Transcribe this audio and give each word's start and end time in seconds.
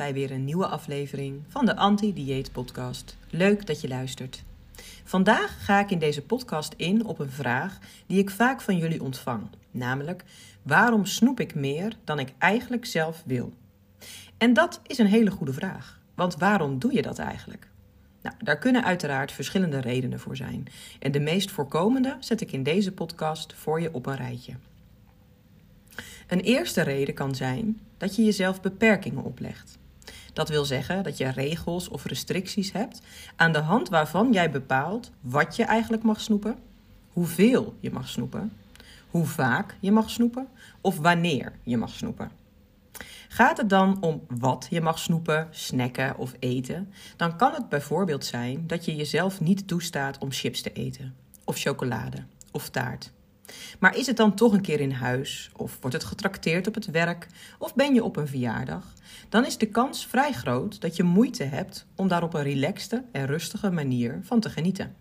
Bij 0.00 0.12
weer 0.12 0.30
een 0.30 0.44
nieuwe 0.44 0.66
aflevering 0.66 1.42
van 1.48 1.66
de 1.66 1.76
Anti-Dieet 1.76 2.52
Podcast. 2.52 3.16
Leuk 3.30 3.66
dat 3.66 3.80
je 3.80 3.88
luistert. 3.88 4.42
Vandaag 5.04 5.64
ga 5.64 5.80
ik 5.80 5.90
in 5.90 5.98
deze 5.98 6.22
podcast 6.22 6.74
in 6.76 7.04
op 7.04 7.18
een 7.18 7.30
vraag 7.30 7.78
die 8.06 8.18
ik 8.18 8.30
vaak 8.30 8.60
van 8.60 8.76
jullie 8.76 9.02
ontvang, 9.02 9.42
namelijk 9.70 10.24
waarom 10.62 11.04
snoep 11.06 11.40
ik 11.40 11.54
meer 11.54 11.96
dan 12.04 12.18
ik 12.18 12.32
eigenlijk 12.38 12.86
zelf 12.86 13.22
wil? 13.26 13.52
En 14.38 14.52
dat 14.52 14.80
is 14.86 14.98
een 14.98 15.06
hele 15.06 15.30
goede 15.30 15.52
vraag, 15.52 16.00
want 16.14 16.36
waarom 16.36 16.78
doe 16.78 16.94
je 16.94 17.02
dat 17.02 17.18
eigenlijk? 17.18 17.68
Nou, 18.22 18.36
daar 18.38 18.58
kunnen 18.58 18.84
uiteraard 18.84 19.32
verschillende 19.32 19.80
redenen 19.80 20.20
voor 20.20 20.36
zijn. 20.36 20.66
En 20.98 21.12
de 21.12 21.20
meest 21.20 21.50
voorkomende 21.50 22.16
zet 22.20 22.40
ik 22.40 22.52
in 22.52 22.62
deze 22.62 22.92
podcast 22.92 23.54
voor 23.54 23.80
je 23.80 23.94
op 23.94 24.06
een 24.06 24.16
rijtje. 24.16 24.52
Een 26.26 26.40
eerste 26.40 26.82
reden 26.82 27.14
kan 27.14 27.34
zijn 27.34 27.80
dat 27.96 28.16
je 28.16 28.24
jezelf 28.24 28.60
beperkingen 28.60 29.24
oplegt. 29.24 29.78
Dat 30.40 30.48
wil 30.48 30.64
zeggen 30.64 31.02
dat 31.02 31.16
je 31.16 31.28
regels 31.28 31.88
of 31.88 32.04
restricties 32.04 32.72
hebt 32.72 33.00
aan 33.36 33.52
de 33.52 33.58
hand 33.58 33.88
waarvan 33.88 34.32
jij 34.32 34.50
bepaalt 34.50 35.10
wat 35.20 35.56
je 35.56 35.64
eigenlijk 35.64 36.02
mag 36.02 36.20
snoepen, 36.20 36.58
hoeveel 37.12 37.74
je 37.80 37.90
mag 37.90 38.08
snoepen, 38.08 38.52
hoe 39.10 39.26
vaak 39.26 39.76
je 39.80 39.92
mag 39.92 40.10
snoepen 40.10 40.48
of 40.80 40.98
wanneer 40.98 41.52
je 41.62 41.76
mag 41.76 41.90
snoepen. 41.90 42.30
Gaat 43.28 43.56
het 43.56 43.68
dan 43.68 44.02
om 44.02 44.22
wat 44.28 44.66
je 44.70 44.80
mag 44.80 44.98
snoepen, 44.98 45.48
snacken 45.50 46.18
of 46.18 46.32
eten, 46.38 46.92
dan 47.16 47.36
kan 47.36 47.52
het 47.52 47.68
bijvoorbeeld 47.68 48.24
zijn 48.24 48.66
dat 48.66 48.84
je 48.84 48.96
jezelf 48.96 49.40
niet 49.40 49.68
toestaat 49.68 50.18
om 50.18 50.32
chips 50.32 50.60
te 50.60 50.72
eten, 50.72 51.14
of 51.44 51.58
chocolade, 51.58 52.24
of 52.50 52.68
taart. 52.68 53.12
Maar 53.78 53.96
is 53.96 54.06
het 54.06 54.16
dan 54.16 54.34
toch 54.34 54.52
een 54.52 54.60
keer 54.60 54.80
in 54.80 54.92
huis, 54.92 55.50
of 55.56 55.78
wordt 55.80 55.96
het 55.96 56.04
getrakteerd 56.04 56.66
op 56.66 56.74
het 56.74 56.86
werk, 56.86 57.26
of 57.58 57.74
ben 57.74 57.94
je 57.94 58.04
op 58.04 58.16
een 58.16 58.28
verjaardag? 58.28 58.92
Dan 59.28 59.46
is 59.46 59.58
de 59.58 59.66
kans 59.66 60.06
vrij 60.06 60.32
groot 60.32 60.80
dat 60.80 60.96
je 60.96 61.02
moeite 61.02 61.44
hebt 61.44 61.86
om 61.96 62.08
daar 62.08 62.22
op 62.22 62.34
een 62.34 62.42
relaxte 62.42 63.04
en 63.12 63.26
rustige 63.26 63.70
manier 63.70 64.18
van 64.22 64.40
te 64.40 64.50
genieten. 64.50 64.94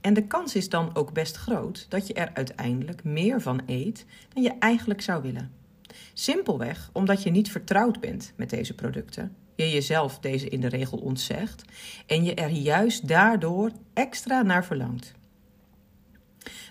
En 0.00 0.14
de 0.14 0.26
kans 0.26 0.54
is 0.54 0.68
dan 0.68 0.96
ook 0.96 1.12
best 1.12 1.36
groot 1.36 1.86
dat 1.88 2.06
je 2.06 2.14
er 2.14 2.30
uiteindelijk 2.34 3.04
meer 3.04 3.40
van 3.40 3.60
eet 3.66 4.06
dan 4.32 4.42
je 4.42 4.54
eigenlijk 4.58 5.02
zou 5.02 5.22
willen. 5.22 5.52
Simpelweg 6.14 6.90
omdat 6.92 7.22
je 7.22 7.30
niet 7.30 7.50
vertrouwd 7.50 8.00
bent 8.00 8.32
met 8.36 8.50
deze 8.50 8.74
producten, 8.74 9.36
je 9.54 9.70
jezelf 9.70 10.18
deze 10.18 10.48
in 10.48 10.60
de 10.60 10.68
regel 10.68 10.98
ontzegt 10.98 11.64
en 12.06 12.24
je 12.24 12.34
er 12.34 12.50
juist 12.50 13.08
daardoor 13.08 13.70
extra 13.94 14.42
naar 14.42 14.64
verlangt. 14.64 15.14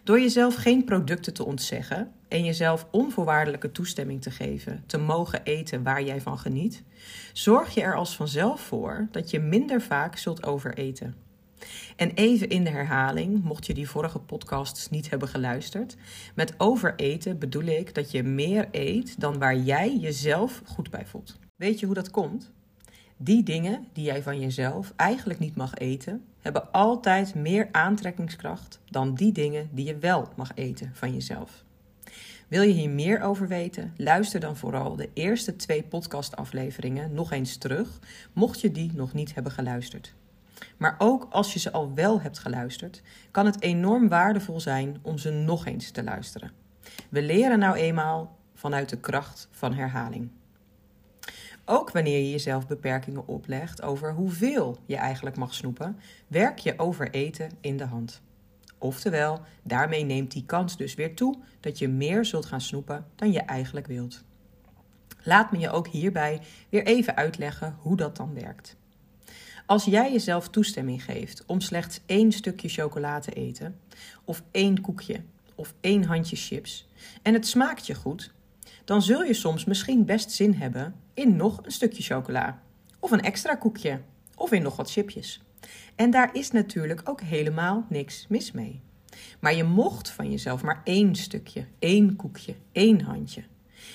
Door 0.10 0.20
jezelf 0.20 0.56
geen 0.56 0.84
producten 0.84 1.34
te 1.34 1.46
ontzeggen 1.46 2.12
en 2.28 2.44
jezelf 2.44 2.88
onvoorwaardelijke 2.92 3.72
toestemming 3.72 4.22
te 4.22 4.32
geven 4.32 4.84
te 4.86 4.98
mogen 4.98 5.44
eten 5.44 5.84
waar 5.84 6.04
jij 6.04 6.22
van 6.22 6.40
geniet, 6.40 6.84
zorg 7.34 7.74
je 7.74 7.82
er 7.82 7.96
als 7.96 8.16
vanzelf 8.16 8.62
voor 8.62 9.08
dat 9.12 9.30
je 9.30 9.40
minder 9.40 9.82
vaak 9.82 10.18
zult 10.18 10.44
overeten. 10.46 11.16
En 11.96 12.12
even 12.14 12.50
in 12.50 12.64
de 12.64 12.70
herhaling, 12.70 13.44
mocht 13.44 13.66
je 13.66 13.74
die 13.74 13.90
vorige 13.90 14.20
podcasts 14.20 14.90
niet 14.90 15.10
hebben 15.10 15.28
geluisterd. 15.28 15.96
Met 16.36 16.54
overeten 16.58 17.40
bedoel 17.40 17.66
ik 17.66 17.96
dat 17.96 18.12
je 18.12 18.24
meer 18.24 18.68
eet 18.72 19.20
dan 19.20 19.40
waar 19.40 19.58
jij 19.58 19.98
jezelf 19.98 20.62
goed 20.66 20.90
bij 20.90 21.06
voelt. 21.06 21.40
Weet 21.56 21.80
je 21.80 21.86
hoe 21.86 21.96
dat 21.96 22.12
komt? 22.12 22.52
Die 23.22 23.44
dingen 23.44 23.88
die 23.94 24.04
jij 24.04 24.24
van 24.24 24.40
jezelf 24.40 24.94
eigenlijk 24.96 25.40
niet 25.40 25.56
mag 25.56 25.74
eten, 25.74 26.26
hebben 26.40 26.72
altijd 26.72 27.36
meer 27.36 27.70
aantrekkingskracht 27.72 28.80
dan 28.90 29.16
die 29.16 29.32
dingen 29.32 29.70
die 29.72 29.86
je 29.86 29.98
wel 29.98 30.28
mag 30.36 30.52
eten 30.56 30.92
van 30.94 31.14
jezelf. 31.14 31.64
Wil 32.48 32.62
je 32.62 32.74
hier 32.74 32.90
meer 32.90 33.22
over 33.22 33.48
weten? 33.48 33.94
Luister 33.98 34.40
dan 34.40 34.58
vooral 34.58 34.96
de 34.96 35.10
eerste 35.14 35.56
twee 35.56 35.84
podcastafleveringen 35.84 37.14
nog 37.14 37.32
eens 37.32 37.58
terug, 37.58 38.00
mocht 38.34 38.62
je 38.62 38.72
die 38.72 38.92
nog 38.94 39.14
niet 39.14 39.34
hebben 39.34 39.52
geluisterd. 39.52 40.14
Maar 40.78 40.96
ook 40.98 41.28
als 41.32 41.54
je 41.54 41.60
ze 41.60 41.72
al 41.72 41.94
wel 41.94 42.22
hebt 42.22 42.40
geluisterd, 42.40 43.02
kan 43.32 43.46
het 43.46 43.62
enorm 43.62 44.08
waardevol 44.08 44.60
zijn 44.60 44.98
om 45.02 45.18
ze 45.18 45.32
nog 45.32 45.66
eens 45.66 45.92
te 45.92 46.04
luisteren. 46.04 46.52
We 47.10 47.22
leren 47.22 47.60
nou 47.60 47.76
eenmaal 47.76 48.38
vanuit 48.54 48.90
de 48.90 49.00
kracht 49.00 49.48
van 49.52 49.74
herhaling. 49.74 50.30
Ook 51.72 51.92
wanneer 51.92 52.18
je 52.18 52.30
jezelf 52.30 52.68
beperkingen 52.68 53.28
oplegt 53.28 53.82
over 53.82 54.14
hoeveel 54.14 54.78
je 54.86 54.96
eigenlijk 54.96 55.36
mag 55.38 55.54
snoepen, 55.54 56.00
werk 56.28 56.60
je 56.60 56.74
over 56.78 57.12
eten 57.12 57.50
in 57.62 57.78
de 57.78 57.84
hand. 57.84 58.22
Oftewel, 58.78 59.42
daarmee 59.64 60.04
neemt 60.04 60.32
die 60.32 60.46
kans 60.46 60.78
dus 60.78 60.94
weer 60.96 61.16
toe 61.16 61.38
dat 61.60 61.78
je 61.78 61.88
meer 61.88 62.26
zult 62.26 62.46
gaan 62.46 62.62
snoepen 62.62 63.06
dan 63.16 63.32
je 63.32 63.40
eigenlijk 63.40 63.88
wilt. 63.88 64.24
Laat 65.24 65.52
me 65.52 65.60
je 65.60 65.70
ook 65.70 65.88
hierbij 65.88 66.42
weer 66.70 66.86
even 66.86 67.16
uitleggen 67.16 67.76
hoe 67.80 67.98
dat 67.98 68.16
dan 68.16 68.34
werkt. 68.34 68.76
Als 69.66 69.86
jij 69.86 70.12
jezelf 70.12 70.50
toestemming 70.50 71.04
geeft 71.04 71.44
om 71.46 71.62
slechts 71.62 72.00
één 72.06 72.32
stukje 72.32 72.70
chocola 72.70 73.20
te 73.20 73.32
eten, 73.32 73.80
of 74.26 74.44
één 74.52 74.82
koekje, 74.82 75.22
of 75.56 75.74
één 75.80 76.04
handje 76.04 76.36
chips, 76.36 76.88
en 77.22 77.34
het 77.34 77.48
smaakt 77.48 77.88
je 77.88 77.96
goed, 77.96 78.32
dan 78.86 79.02
zul 79.02 79.24
je 79.24 79.34
soms 79.34 79.66
misschien 79.66 80.06
best 80.06 80.32
zin 80.32 80.54
hebben 80.54 80.96
in 81.20 81.36
nog 81.36 81.60
een 81.66 81.72
stukje 81.72 82.04
chocola, 82.04 82.62
of 83.00 83.12
een 83.12 83.22
extra 83.22 83.56
koekje, 83.56 84.02
of 84.36 84.52
in 84.52 84.62
nog 84.62 84.76
wat 84.76 84.92
chipjes. 84.92 85.42
En 85.96 86.12
daar 86.12 86.30
is 86.34 86.52
natuurlijk 86.52 87.02
ook 87.04 87.22
helemaal 87.22 87.86
niks 87.90 88.26
mis 88.30 88.52
mee. 88.52 88.82
Maar 89.40 89.56
je 89.56 89.64
mocht 89.64 90.10
van 90.10 90.32
jezelf 90.32 90.64
maar 90.64 90.82
één 90.84 91.16
stukje, 91.16 91.66
één 91.80 92.16
koekje, 92.16 92.56
één 92.72 93.02
handje. 93.02 93.44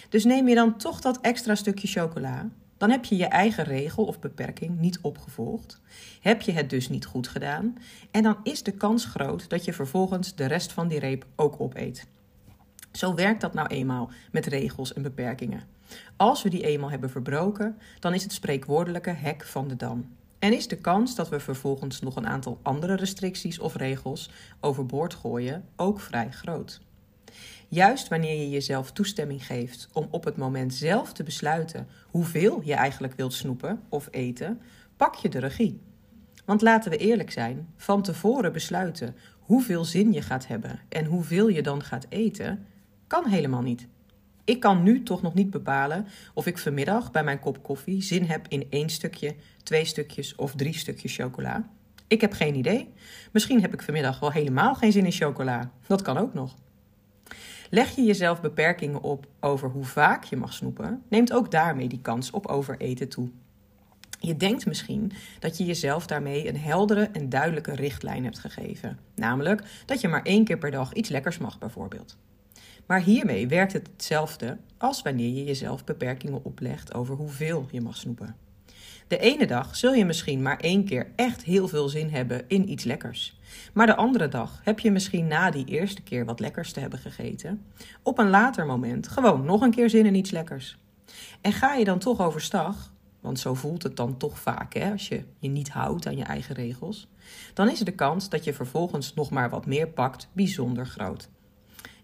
Dus 0.08 0.24
neem 0.24 0.48
je 0.48 0.54
dan 0.54 0.76
toch 0.76 1.00
dat 1.00 1.20
extra 1.20 1.54
stukje 1.54 1.88
chocola, 1.88 2.48
dan 2.76 2.90
heb 2.90 3.04
je 3.04 3.16
je 3.16 3.26
eigen 3.26 3.64
regel 3.64 4.04
of 4.04 4.20
beperking 4.20 4.78
niet 4.78 4.98
opgevolgd. 5.00 5.80
Heb 6.20 6.42
je 6.42 6.52
het 6.52 6.70
dus 6.70 6.88
niet 6.88 7.04
goed 7.04 7.28
gedaan 7.28 7.76
en 8.10 8.22
dan 8.22 8.36
is 8.42 8.62
de 8.62 8.72
kans 8.72 9.04
groot 9.04 9.48
dat 9.48 9.64
je 9.64 9.72
vervolgens 9.72 10.34
de 10.34 10.46
rest 10.46 10.72
van 10.72 10.88
die 10.88 10.98
reep 10.98 11.26
ook 11.36 11.60
opeet. 11.60 12.06
Zo 12.92 13.14
werkt 13.14 13.40
dat 13.40 13.54
nou 13.54 13.68
eenmaal 13.68 14.10
met 14.30 14.46
regels 14.46 14.92
en 14.92 15.02
beperkingen. 15.02 15.73
Als 16.16 16.42
we 16.42 16.50
die 16.50 16.66
eenmaal 16.66 16.90
hebben 16.90 17.10
verbroken, 17.10 17.78
dan 18.00 18.14
is 18.14 18.22
het 18.22 18.32
spreekwoordelijke 18.32 19.10
hek 19.10 19.44
van 19.44 19.68
de 19.68 19.76
dam. 19.76 20.16
En 20.38 20.52
is 20.52 20.68
de 20.68 20.76
kans 20.76 21.14
dat 21.14 21.28
we 21.28 21.40
vervolgens 21.40 22.00
nog 22.00 22.16
een 22.16 22.26
aantal 22.26 22.58
andere 22.62 22.94
restricties 22.94 23.58
of 23.58 23.76
regels 23.76 24.30
overboord 24.60 25.14
gooien 25.14 25.64
ook 25.76 26.00
vrij 26.00 26.30
groot. 26.30 26.80
Juist 27.68 28.08
wanneer 28.08 28.40
je 28.40 28.50
jezelf 28.50 28.92
toestemming 28.92 29.46
geeft 29.46 29.88
om 29.92 30.08
op 30.10 30.24
het 30.24 30.36
moment 30.36 30.74
zelf 30.74 31.12
te 31.12 31.22
besluiten 31.22 31.88
hoeveel 32.06 32.60
je 32.64 32.74
eigenlijk 32.74 33.14
wilt 33.16 33.32
snoepen 33.32 33.80
of 33.88 34.08
eten, 34.10 34.60
pak 34.96 35.14
je 35.14 35.28
de 35.28 35.38
regie. 35.38 35.80
Want 36.44 36.62
laten 36.62 36.90
we 36.90 36.96
eerlijk 36.96 37.30
zijn, 37.30 37.68
van 37.76 38.02
tevoren 38.02 38.52
besluiten 38.52 39.16
hoeveel 39.40 39.84
zin 39.84 40.12
je 40.12 40.22
gaat 40.22 40.46
hebben 40.46 40.80
en 40.88 41.04
hoeveel 41.04 41.48
je 41.48 41.62
dan 41.62 41.82
gaat 41.82 42.06
eten, 42.08 42.66
kan 43.06 43.26
helemaal 43.26 43.62
niet. 43.62 43.86
Ik 44.44 44.60
kan 44.60 44.82
nu 44.82 45.02
toch 45.02 45.22
nog 45.22 45.34
niet 45.34 45.50
bepalen 45.50 46.06
of 46.34 46.46
ik 46.46 46.58
vanmiddag 46.58 47.10
bij 47.10 47.24
mijn 47.24 47.40
kop 47.40 47.62
koffie 47.62 48.02
zin 48.02 48.24
heb 48.24 48.46
in 48.48 48.66
één 48.70 48.88
stukje, 48.88 49.34
twee 49.62 49.84
stukjes 49.84 50.34
of 50.34 50.54
drie 50.54 50.74
stukjes 50.74 51.16
chocola. 51.16 51.68
Ik 52.06 52.20
heb 52.20 52.32
geen 52.32 52.54
idee. 52.54 52.92
Misschien 53.32 53.60
heb 53.60 53.72
ik 53.72 53.82
vanmiddag 53.82 54.20
wel 54.20 54.32
helemaal 54.32 54.74
geen 54.74 54.92
zin 54.92 55.04
in 55.04 55.12
chocola. 55.12 55.70
Dat 55.86 56.02
kan 56.02 56.18
ook 56.18 56.34
nog. 56.34 56.56
Leg 57.70 57.96
je 57.96 58.04
jezelf 58.04 58.40
beperkingen 58.40 59.02
op 59.02 59.26
over 59.40 59.68
hoe 59.70 59.84
vaak 59.84 60.24
je 60.24 60.36
mag 60.36 60.52
snoepen, 60.52 61.02
neemt 61.08 61.32
ook 61.32 61.50
daarmee 61.50 61.88
die 61.88 62.00
kans 62.00 62.30
op 62.30 62.46
overeten 62.46 63.08
toe. 63.08 63.30
Je 64.20 64.36
denkt 64.36 64.66
misschien 64.66 65.12
dat 65.38 65.58
je 65.58 65.64
jezelf 65.64 66.06
daarmee 66.06 66.48
een 66.48 66.58
heldere 66.58 67.08
en 67.12 67.28
duidelijke 67.28 67.74
richtlijn 67.74 68.24
hebt 68.24 68.38
gegeven, 68.38 68.98
namelijk 69.14 69.62
dat 69.86 70.00
je 70.00 70.08
maar 70.08 70.22
één 70.22 70.44
keer 70.44 70.58
per 70.58 70.70
dag 70.70 70.92
iets 70.92 71.08
lekkers 71.08 71.38
mag, 71.38 71.58
bijvoorbeeld. 71.58 72.16
Maar 72.86 73.00
hiermee 73.00 73.48
werkt 73.48 73.72
het 73.72 73.88
hetzelfde 73.92 74.56
als 74.78 75.02
wanneer 75.02 75.34
je 75.34 75.44
jezelf 75.44 75.84
beperkingen 75.84 76.44
oplegt 76.44 76.94
over 76.94 77.14
hoeveel 77.14 77.68
je 77.70 77.80
mag 77.80 77.96
snoepen. 77.96 78.36
De 79.08 79.18
ene 79.18 79.46
dag 79.46 79.76
zul 79.76 79.92
je 79.92 80.04
misschien 80.04 80.42
maar 80.42 80.60
één 80.60 80.84
keer 80.84 81.12
echt 81.16 81.42
heel 81.42 81.68
veel 81.68 81.88
zin 81.88 82.10
hebben 82.10 82.44
in 82.46 82.70
iets 82.70 82.84
lekkers. 82.84 83.38
Maar 83.72 83.86
de 83.86 83.96
andere 83.96 84.28
dag 84.28 84.60
heb 84.62 84.80
je 84.80 84.90
misschien 84.90 85.26
na 85.26 85.50
die 85.50 85.64
eerste 85.64 86.02
keer 86.02 86.24
wat 86.24 86.40
lekkers 86.40 86.72
te 86.72 86.80
hebben 86.80 86.98
gegeten, 86.98 87.62
op 88.02 88.18
een 88.18 88.30
later 88.30 88.66
moment 88.66 89.08
gewoon 89.08 89.44
nog 89.44 89.60
een 89.60 89.70
keer 89.70 89.90
zin 89.90 90.06
in 90.06 90.14
iets 90.14 90.30
lekkers. 90.30 90.78
En 91.40 91.52
ga 91.52 91.74
je 91.74 91.84
dan 91.84 91.98
toch 91.98 92.20
overstag, 92.20 92.92
want 93.20 93.38
zo 93.38 93.54
voelt 93.54 93.82
het 93.82 93.96
dan 93.96 94.16
toch 94.16 94.38
vaak 94.38 94.74
hè, 94.74 94.92
als 94.92 95.08
je 95.08 95.22
je 95.38 95.48
niet 95.48 95.70
houdt 95.70 96.06
aan 96.06 96.16
je 96.16 96.24
eigen 96.24 96.54
regels, 96.54 97.08
dan 97.54 97.70
is 97.70 97.78
de 97.78 97.94
kans 97.94 98.28
dat 98.28 98.44
je 98.44 98.54
vervolgens 98.54 99.14
nog 99.14 99.30
maar 99.30 99.50
wat 99.50 99.66
meer 99.66 99.88
pakt 99.88 100.28
bijzonder 100.32 100.86
groot. 100.86 101.28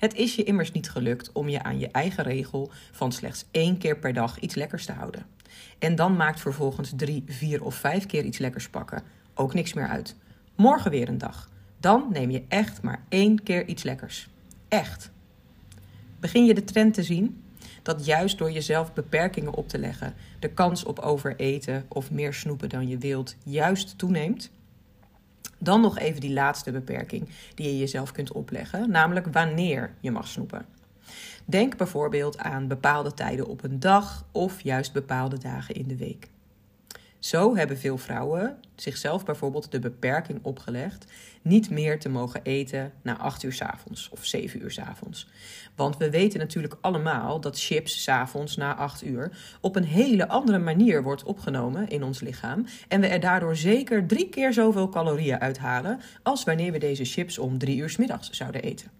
Het 0.00 0.14
is 0.14 0.35
je 0.35 0.44
immers 0.44 0.73
niet 0.73 0.91
gelukt 0.91 1.32
om 1.32 1.49
je 1.49 1.62
aan 1.62 1.79
je 1.79 1.88
eigen 1.88 2.25
regel 2.25 2.70
van 2.93 3.12
slechts 3.12 3.44
één 3.50 3.79
keer 3.79 3.99
per 3.99 4.12
dag 4.12 4.38
iets 4.38 4.55
lekkers 4.55 4.87
te 4.87 4.93
houden. 4.93 5.26
En 5.79 5.94
dan 5.94 6.17
maakt 6.17 6.41
vervolgens 6.41 6.93
drie, 6.97 7.25
vier 7.26 7.64
of 7.64 7.75
vijf 7.75 8.06
keer 8.06 8.25
iets 8.25 8.38
lekkers 8.38 8.69
pakken 8.69 9.02
ook 9.35 9.55
niks 9.55 9.73
meer 9.73 9.88
uit. 9.88 10.17
Morgen 10.55 10.91
weer 10.91 11.08
een 11.08 11.19
dag. 11.19 11.49
Dan 11.79 12.06
neem 12.12 12.31
je 12.31 12.44
echt 12.49 12.82
maar 12.82 13.05
één 13.08 13.43
keer 13.43 13.67
iets 13.67 13.82
lekkers. 13.82 14.29
Echt. 14.69 15.11
Begin 16.20 16.44
je 16.44 16.55
de 16.55 16.64
trend 16.64 16.94
te 16.94 17.02
zien? 17.02 17.43
Dat 17.82 18.05
juist 18.05 18.38
door 18.38 18.50
jezelf 18.50 18.93
beperkingen 18.93 19.55
op 19.55 19.69
te 19.69 19.79
leggen, 19.79 20.14
de 20.38 20.49
kans 20.49 20.85
op 20.85 20.99
overeten 20.99 21.85
of 21.88 22.11
meer 22.11 22.35
snoepen 22.35 22.69
dan 22.69 22.88
je 22.88 22.99
wilt 22.99 23.37
juist 23.44 23.99
toeneemt? 23.99 24.50
Dan 25.62 25.80
nog 25.80 25.98
even 25.98 26.20
die 26.20 26.32
laatste 26.32 26.72
beperking 26.72 27.28
die 27.54 27.66
je 27.66 27.78
jezelf 27.78 28.12
kunt 28.12 28.32
opleggen, 28.32 28.90
namelijk 28.90 29.26
wanneer 29.32 29.94
je 30.00 30.10
mag 30.10 30.28
snoepen. 30.28 30.66
Denk 31.44 31.76
bijvoorbeeld 31.76 32.38
aan 32.38 32.68
bepaalde 32.68 33.14
tijden 33.14 33.46
op 33.46 33.62
een 33.64 33.80
dag 33.80 34.24
of 34.32 34.60
juist 34.60 34.92
bepaalde 34.92 35.38
dagen 35.38 35.74
in 35.74 35.88
de 35.88 35.96
week. 35.96 36.28
Zo 37.20 37.56
hebben 37.56 37.78
veel 37.78 37.99
vrouwen 37.99 38.58
zichzelf 38.75 39.25
bijvoorbeeld 39.25 39.72
de 39.72 39.78
beperking 39.78 40.38
opgelegd 40.43 41.05
niet 41.43 41.70
meer 41.70 41.99
te 42.00 42.08
mogen 42.08 42.43
eten 42.43 42.93
na 43.02 43.19
8 43.19 43.43
uur 43.43 43.52
s 43.52 43.61
avonds 43.61 44.08
of 44.08 44.25
7 44.25 44.62
uur 44.62 44.70
s 44.70 44.78
avonds. 44.78 45.28
Want 45.76 45.96
we 45.96 46.11
weten 46.11 46.38
natuurlijk 46.38 46.76
allemaal 46.81 47.40
dat 47.40 47.61
chips 47.61 48.02
s 48.02 48.08
avonds 48.08 48.56
na 48.56 48.76
8 48.76 49.05
uur 49.05 49.56
op 49.61 49.76
een 49.76 49.84
hele 49.84 50.28
andere 50.28 50.58
manier 50.58 51.02
wordt 51.02 51.22
opgenomen 51.22 51.88
in 51.88 52.02
ons 52.02 52.20
lichaam 52.20 52.67
en 52.88 53.00
we 53.00 53.06
er 53.06 53.20
daardoor 53.20 53.56
zeker 53.56 54.06
drie 54.06 54.28
keer 54.28 54.52
zoveel 54.52 54.88
calorieën 54.88 55.40
uithalen 55.40 56.00
als 56.23 56.44
wanneer 56.44 56.73
we 56.73 56.78
deze 56.78 57.05
chips 57.05 57.38
om 57.38 57.58
3 57.58 57.76
uur 57.76 57.90
s 57.90 57.96
middags 57.96 58.31
zouden 58.31 58.62
eten. 58.62 58.90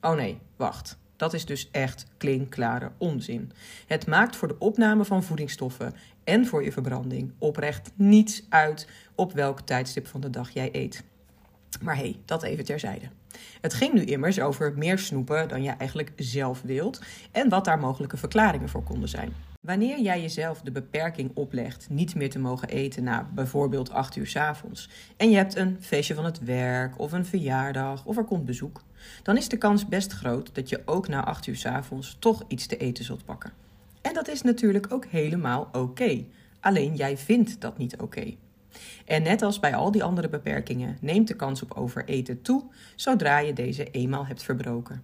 Oh 0.00 0.14
nee, 0.14 0.38
wacht. 0.56 0.98
Dat 1.18 1.34
is 1.34 1.44
dus 1.44 1.68
echt 1.70 2.06
klinkklare 2.16 2.90
onzin. 2.98 3.52
Het 3.86 4.06
maakt 4.06 4.36
voor 4.36 4.48
de 4.48 4.58
opname 4.58 5.04
van 5.04 5.22
voedingsstoffen 5.22 5.94
en 6.28 6.46
voor 6.46 6.64
je 6.64 6.72
verbranding 6.72 7.32
oprecht 7.38 7.90
niets 7.94 8.42
uit 8.48 8.88
op 9.14 9.32
welk 9.32 9.60
tijdstip 9.60 10.06
van 10.06 10.20
de 10.20 10.30
dag 10.30 10.50
jij 10.50 10.68
eet. 10.72 11.04
Maar 11.82 11.96
hé, 11.96 12.02
hey, 12.02 12.18
dat 12.24 12.42
even 12.42 12.64
terzijde. 12.64 13.06
Het 13.60 13.74
ging 13.74 13.92
nu 13.92 14.04
immers 14.04 14.40
over 14.40 14.72
meer 14.76 14.98
snoepen 14.98 15.48
dan 15.48 15.62
je 15.62 15.70
eigenlijk 15.70 16.12
zelf 16.16 16.62
wilt 16.62 17.02
en 17.32 17.48
wat 17.48 17.64
daar 17.64 17.78
mogelijke 17.78 18.16
verklaringen 18.16 18.68
voor 18.68 18.82
konden 18.82 19.08
zijn. 19.08 19.32
Wanneer 19.60 20.00
jij 20.00 20.20
jezelf 20.20 20.60
de 20.60 20.70
beperking 20.70 21.30
oplegt 21.34 21.86
niet 21.90 22.14
meer 22.14 22.30
te 22.30 22.38
mogen 22.38 22.68
eten 22.68 23.04
na 23.04 23.28
bijvoorbeeld 23.34 23.90
8 23.90 24.16
uur 24.16 24.26
s 24.26 24.36
avonds 24.36 24.90
en 25.16 25.30
je 25.30 25.36
hebt 25.36 25.56
een 25.56 25.76
feestje 25.80 26.14
van 26.14 26.24
het 26.24 26.38
werk 26.38 26.98
of 26.98 27.12
een 27.12 27.26
verjaardag 27.26 28.04
of 28.04 28.16
er 28.16 28.24
komt 28.24 28.44
bezoek, 28.44 28.82
dan 29.22 29.36
is 29.36 29.48
de 29.48 29.58
kans 29.58 29.86
best 29.86 30.12
groot 30.12 30.54
dat 30.54 30.68
je 30.68 30.82
ook 30.84 31.08
na 31.08 31.24
8 31.24 31.46
uur 31.46 31.56
s 31.56 31.66
avonds 31.66 32.16
toch 32.18 32.44
iets 32.48 32.66
te 32.66 32.76
eten 32.76 33.04
zult 33.04 33.24
pakken. 33.24 33.67
En 34.08 34.14
dat 34.14 34.28
is 34.28 34.42
natuurlijk 34.42 34.86
ook 34.92 35.04
helemaal 35.04 35.68
oké. 35.72 36.24
Alleen 36.60 36.94
jij 36.94 37.16
vindt 37.16 37.60
dat 37.60 37.78
niet 37.78 37.96
oké. 37.96 38.34
En 39.06 39.22
net 39.22 39.42
als 39.42 39.60
bij 39.60 39.74
al 39.74 39.90
die 39.90 40.04
andere 40.04 40.28
beperkingen 40.28 40.98
neemt 41.00 41.28
de 41.28 41.34
kans 41.34 41.62
op 41.62 41.72
overeten 41.72 42.42
toe 42.42 42.64
zodra 42.96 43.38
je 43.38 43.52
deze 43.52 43.90
eenmaal 43.90 44.26
hebt 44.26 44.42
verbroken. 44.42 45.02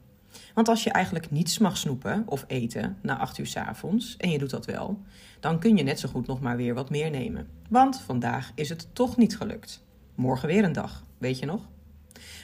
Want 0.55 0.69
als 0.69 0.85
je 0.85 0.91
eigenlijk 0.91 1.31
niets 1.31 1.59
mag 1.59 1.77
snoepen 1.77 2.23
of 2.27 2.45
eten 2.47 2.97
na 3.03 3.19
8 3.19 3.39
uur 3.39 3.47
s 3.47 3.57
avonds 3.57 4.17
en 4.17 4.31
je 4.31 4.39
doet 4.39 4.51
dat 4.51 4.67
wel, 4.67 5.03
dan 5.41 5.59
kun 5.59 5.77
je 5.77 5.83
net 5.83 6.01
zo 6.01 6.09
goed 6.09 6.27
nog 6.27 6.41
maar 6.41 6.57
weer 6.57 6.75
wat 6.75 6.91
meer 6.91 7.11
nemen. 7.11 7.49
Want 7.69 8.01
vandaag 8.01 8.53
is 8.55 8.69
het 8.69 8.89
toch 8.93 9.17
niet 9.17 9.37
gelukt. 9.37 9.85
Morgen 10.15 10.49
weer 10.49 10.65
een 10.65 10.73
dag, 10.73 11.05
weet 11.19 11.39
je 11.39 11.47
nog? 11.47 11.69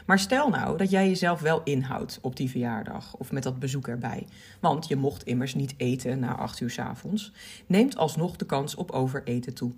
Maar 0.07 0.19
stel 0.19 0.49
nou 0.49 0.77
dat 0.77 0.91
jij 0.91 1.09
jezelf 1.09 1.41
wel 1.41 1.63
inhoudt 1.65 2.19
op 2.23 2.37
die 2.37 2.51
verjaardag 2.51 3.15
of 3.17 3.33
met 3.33 3.43
dat 3.43 3.59
bezoek 3.59 3.89
erbij. 3.89 4.27
Want 4.61 4.89
je 4.89 4.97
mocht 4.97 5.27
immers 5.27 5.55
niet 5.55 5.75
eten 5.77 6.19
na 6.19 6.37
8 6.37 6.61
uur 6.61 6.71
s 6.71 6.79
avonds. 6.79 7.33
Neemt 7.67 7.97
alsnog 7.97 8.37
de 8.37 8.47
kans 8.47 8.75
op 8.75 8.91
overeten 8.91 9.55
toe. 9.55 9.73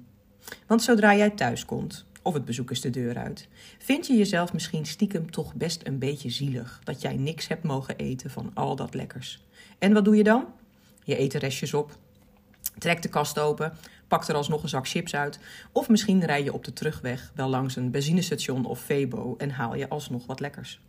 Want 0.67 0.83
zodra 0.83 1.17
jij 1.17 1.31
thuis 1.31 1.65
komt, 1.65 2.05
of 2.23 2.35
het 2.35 2.45
bezoek 2.45 2.71
is 2.71 2.81
de 2.81 2.91
deur 2.91 3.19
uit, 3.19 3.49
vind 3.79 4.07
je 4.07 4.17
jezelf 4.17 4.53
misschien 4.53 4.87
stiekem 4.87 5.31
toch 5.31 5.55
best 5.55 5.87
een 5.87 5.99
beetje 5.99 6.31
zielig 6.31 6.81
dat 6.85 7.01
jij 7.01 7.17
niks 7.17 7.49
hebt 7.49 7.63
mogen 7.63 7.97
eten 7.97 8.31
van 8.31 8.51
al 8.55 8.77
dat 8.77 8.95
lekkers. 8.95 9.45
En 9.79 9.93
wat 9.93 10.05
doe 10.05 10.17
je 10.17 10.25
dan? 10.25 10.47
Je 11.05 11.21
eet 11.21 11.33
de 11.33 11.39
restjes 11.39 11.75
op, 11.75 11.99
trekt 12.79 13.03
de 13.03 13.09
kast 13.09 13.39
open, 13.39 13.73
pakt 14.13 14.29
er 14.29 14.35
alsnog 14.35 14.63
een 14.63 14.69
zak 14.69 14.89
chips 14.89 15.15
uit. 15.15 15.39
Of 15.73 15.89
misschien 15.89 16.25
rij 16.25 16.45
je 16.45 16.53
op 16.53 16.65
de 16.65 16.73
terugweg 16.73 17.33
wel 17.35 17.49
langs 17.49 17.77
een 17.77 17.91
benzinestation 17.91 18.65
of 18.65 18.81
Febo 18.81 19.35
en 19.39 19.51
haal 19.51 19.75
je 19.75 19.89
alsnog 19.89 20.27
wat 20.27 20.41
lekkers. 20.41 20.81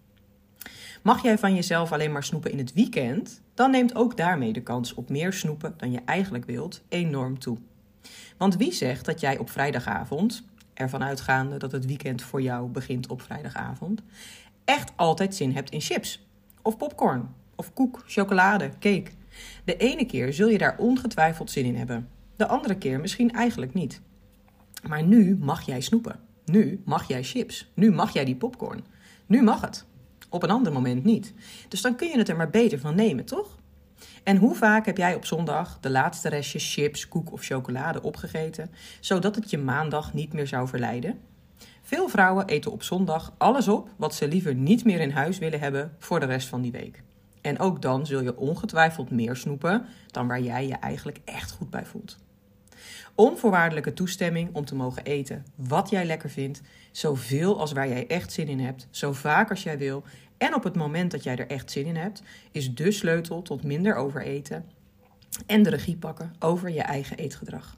Mag 1.01 1.23
jij 1.23 1.37
van 1.37 1.55
jezelf 1.55 1.91
alleen 1.91 2.11
maar 2.11 2.23
snoepen 2.23 2.51
in 2.51 2.57
het 2.57 2.73
weekend, 2.73 3.41
dan 3.53 3.71
neemt 3.71 3.95
ook 3.95 4.17
daarmee 4.17 4.53
de 4.53 4.61
kans 4.61 4.93
op 4.93 5.09
meer 5.09 5.33
snoepen 5.33 5.73
dan 5.77 5.91
je 5.91 6.01
eigenlijk 6.05 6.45
wilt 6.45 6.81
enorm 6.89 7.39
toe. 7.39 7.57
Want 8.37 8.55
wie 8.55 8.73
zegt 8.73 9.05
dat 9.05 9.19
jij 9.19 9.37
op 9.37 9.49
vrijdagavond, 9.49 10.43
ervan 10.73 11.03
uitgaande 11.03 11.57
dat 11.57 11.71
het 11.71 11.85
weekend 11.85 12.21
voor 12.21 12.41
jou 12.41 12.67
begint 12.69 13.07
op 13.07 13.21
vrijdagavond, 13.21 14.01
echt 14.65 14.91
altijd 14.95 15.35
zin 15.35 15.53
hebt 15.53 15.69
in 15.69 15.81
chips? 15.81 16.27
Of 16.61 16.77
popcorn? 16.77 17.35
Of 17.55 17.73
koek, 17.73 18.03
chocolade, 18.07 18.69
cake? 18.79 19.11
De 19.63 19.77
ene 19.77 20.05
keer 20.05 20.33
zul 20.33 20.47
je 20.47 20.57
daar 20.57 20.77
ongetwijfeld 20.77 21.51
zin 21.51 21.65
in 21.65 21.75
hebben. 21.75 22.12
De 22.35 22.47
andere 22.47 22.75
keer 22.75 22.99
misschien 22.99 23.31
eigenlijk 23.31 23.73
niet. 23.73 24.01
Maar 24.87 25.03
nu 25.03 25.37
mag 25.39 25.61
jij 25.61 25.81
snoepen. 25.81 26.19
Nu 26.45 26.81
mag 26.85 27.07
jij 27.07 27.23
chips. 27.23 27.71
Nu 27.73 27.91
mag 27.91 28.13
jij 28.13 28.25
die 28.25 28.35
popcorn. 28.35 28.85
Nu 29.25 29.41
mag 29.41 29.61
het. 29.61 29.85
Op 30.29 30.43
een 30.43 30.49
ander 30.49 30.73
moment 30.73 31.03
niet. 31.03 31.33
Dus 31.67 31.81
dan 31.81 31.95
kun 31.95 32.07
je 32.07 32.17
het 32.17 32.29
er 32.29 32.35
maar 32.35 32.49
beter 32.49 32.79
van 32.79 32.95
nemen, 32.95 33.25
toch? 33.25 33.57
En 34.23 34.37
hoe 34.37 34.55
vaak 34.55 34.85
heb 34.85 34.97
jij 34.97 35.15
op 35.15 35.25
zondag 35.25 35.77
de 35.79 35.89
laatste 35.89 36.29
restjes 36.29 36.73
chips, 36.73 37.07
koek 37.07 37.31
of 37.31 37.43
chocolade 37.43 38.01
opgegeten, 38.01 38.71
zodat 38.99 39.35
het 39.35 39.49
je 39.49 39.57
maandag 39.57 40.13
niet 40.13 40.33
meer 40.33 40.47
zou 40.47 40.67
verleiden? 40.67 41.19
Veel 41.81 42.07
vrouwen 42.07 42.47
eten 42.47 42.71
op 42.71 42.83
zondag 42.83 43.33
alles 43.37 43.67
op 43.67 43.89
wat 43.97 44.15
ze 44.15 44.27
liever 44.27 44.55
niet 44.55 44.83
meer 44.83 44.99
in 44.99 45.11
huis 45.11 45.37
willen 45.37 45.59
hebben 45.59 45.95
voor 45.99 46.19
de 46.19 46.25
rest 46.25 46.47
van 46.47 46.61
die 46.61 46.71
week. 46.71 47.03
En 47.43 47.59
ook 47.59 47.81
dan 47.81 48.05
zul 48.05 48.21
je 48.21 48.37
ongetwijfeld 48.37 49.11
meer 49.11 49.35
snoepen 49.35 49.85
dan 50.11 50.27
waar 50.27 50.41
jij 50.41 50.67
je 50.67 50.75
eigenlijk 50.75 51.19
echt 51.25 51.51
goed 51.51 51.69
bij 51.69 51.85
voelt. 51.85 52.17
Onvoorwaardelijke 53.15 53.93
toestemming 53.93 54.55
om 54.55 54.65
te 54.65 54.75
mogen 54.75 55.03
eten 55.03 55.45
wat 55.55 55.89
jij 55.89 56.05
lekker 56.05 56.29
vindt, 56.29 56.61
zoveel 56.91 57.59
als 57.59 57.71
waar 57.71 57.87
jij 57.87 58.07
echt 58.07 58.31
zin 58.31 58.47
in 58.47 58.59
hebt, 58.59 58.87
zo 58.89 59.13
vaak 59.13 59.49
als 59.49 59.63
jij 59.63 59.77
wil 59.77 60.03
en 60.37 60.55
op 60.55 60.63
het 60.63 60.75
moment 60.75 61.11
dat 61.11 61.23
jij 61.23 61.37
er 61.37 61.47
echt 61.47 61.71
zin 61.71 61.85
in 61.85 61.95
hebt, 61.95 62.21
is 62.51 62.75
de 62.75 62.91
sleutel 62.91 63.41
tot 63.41 63.63
minder 63.63 63.95
overeten 63.95 64.65
en 65.45 65.63
de 65.63 65.69
regie 65.69 65.97
pakken 65.97 66.33
over 66.39 66.69
je 66.69 66.81
eigen 66.81 67.17
eetgedrag. 67.17 67.77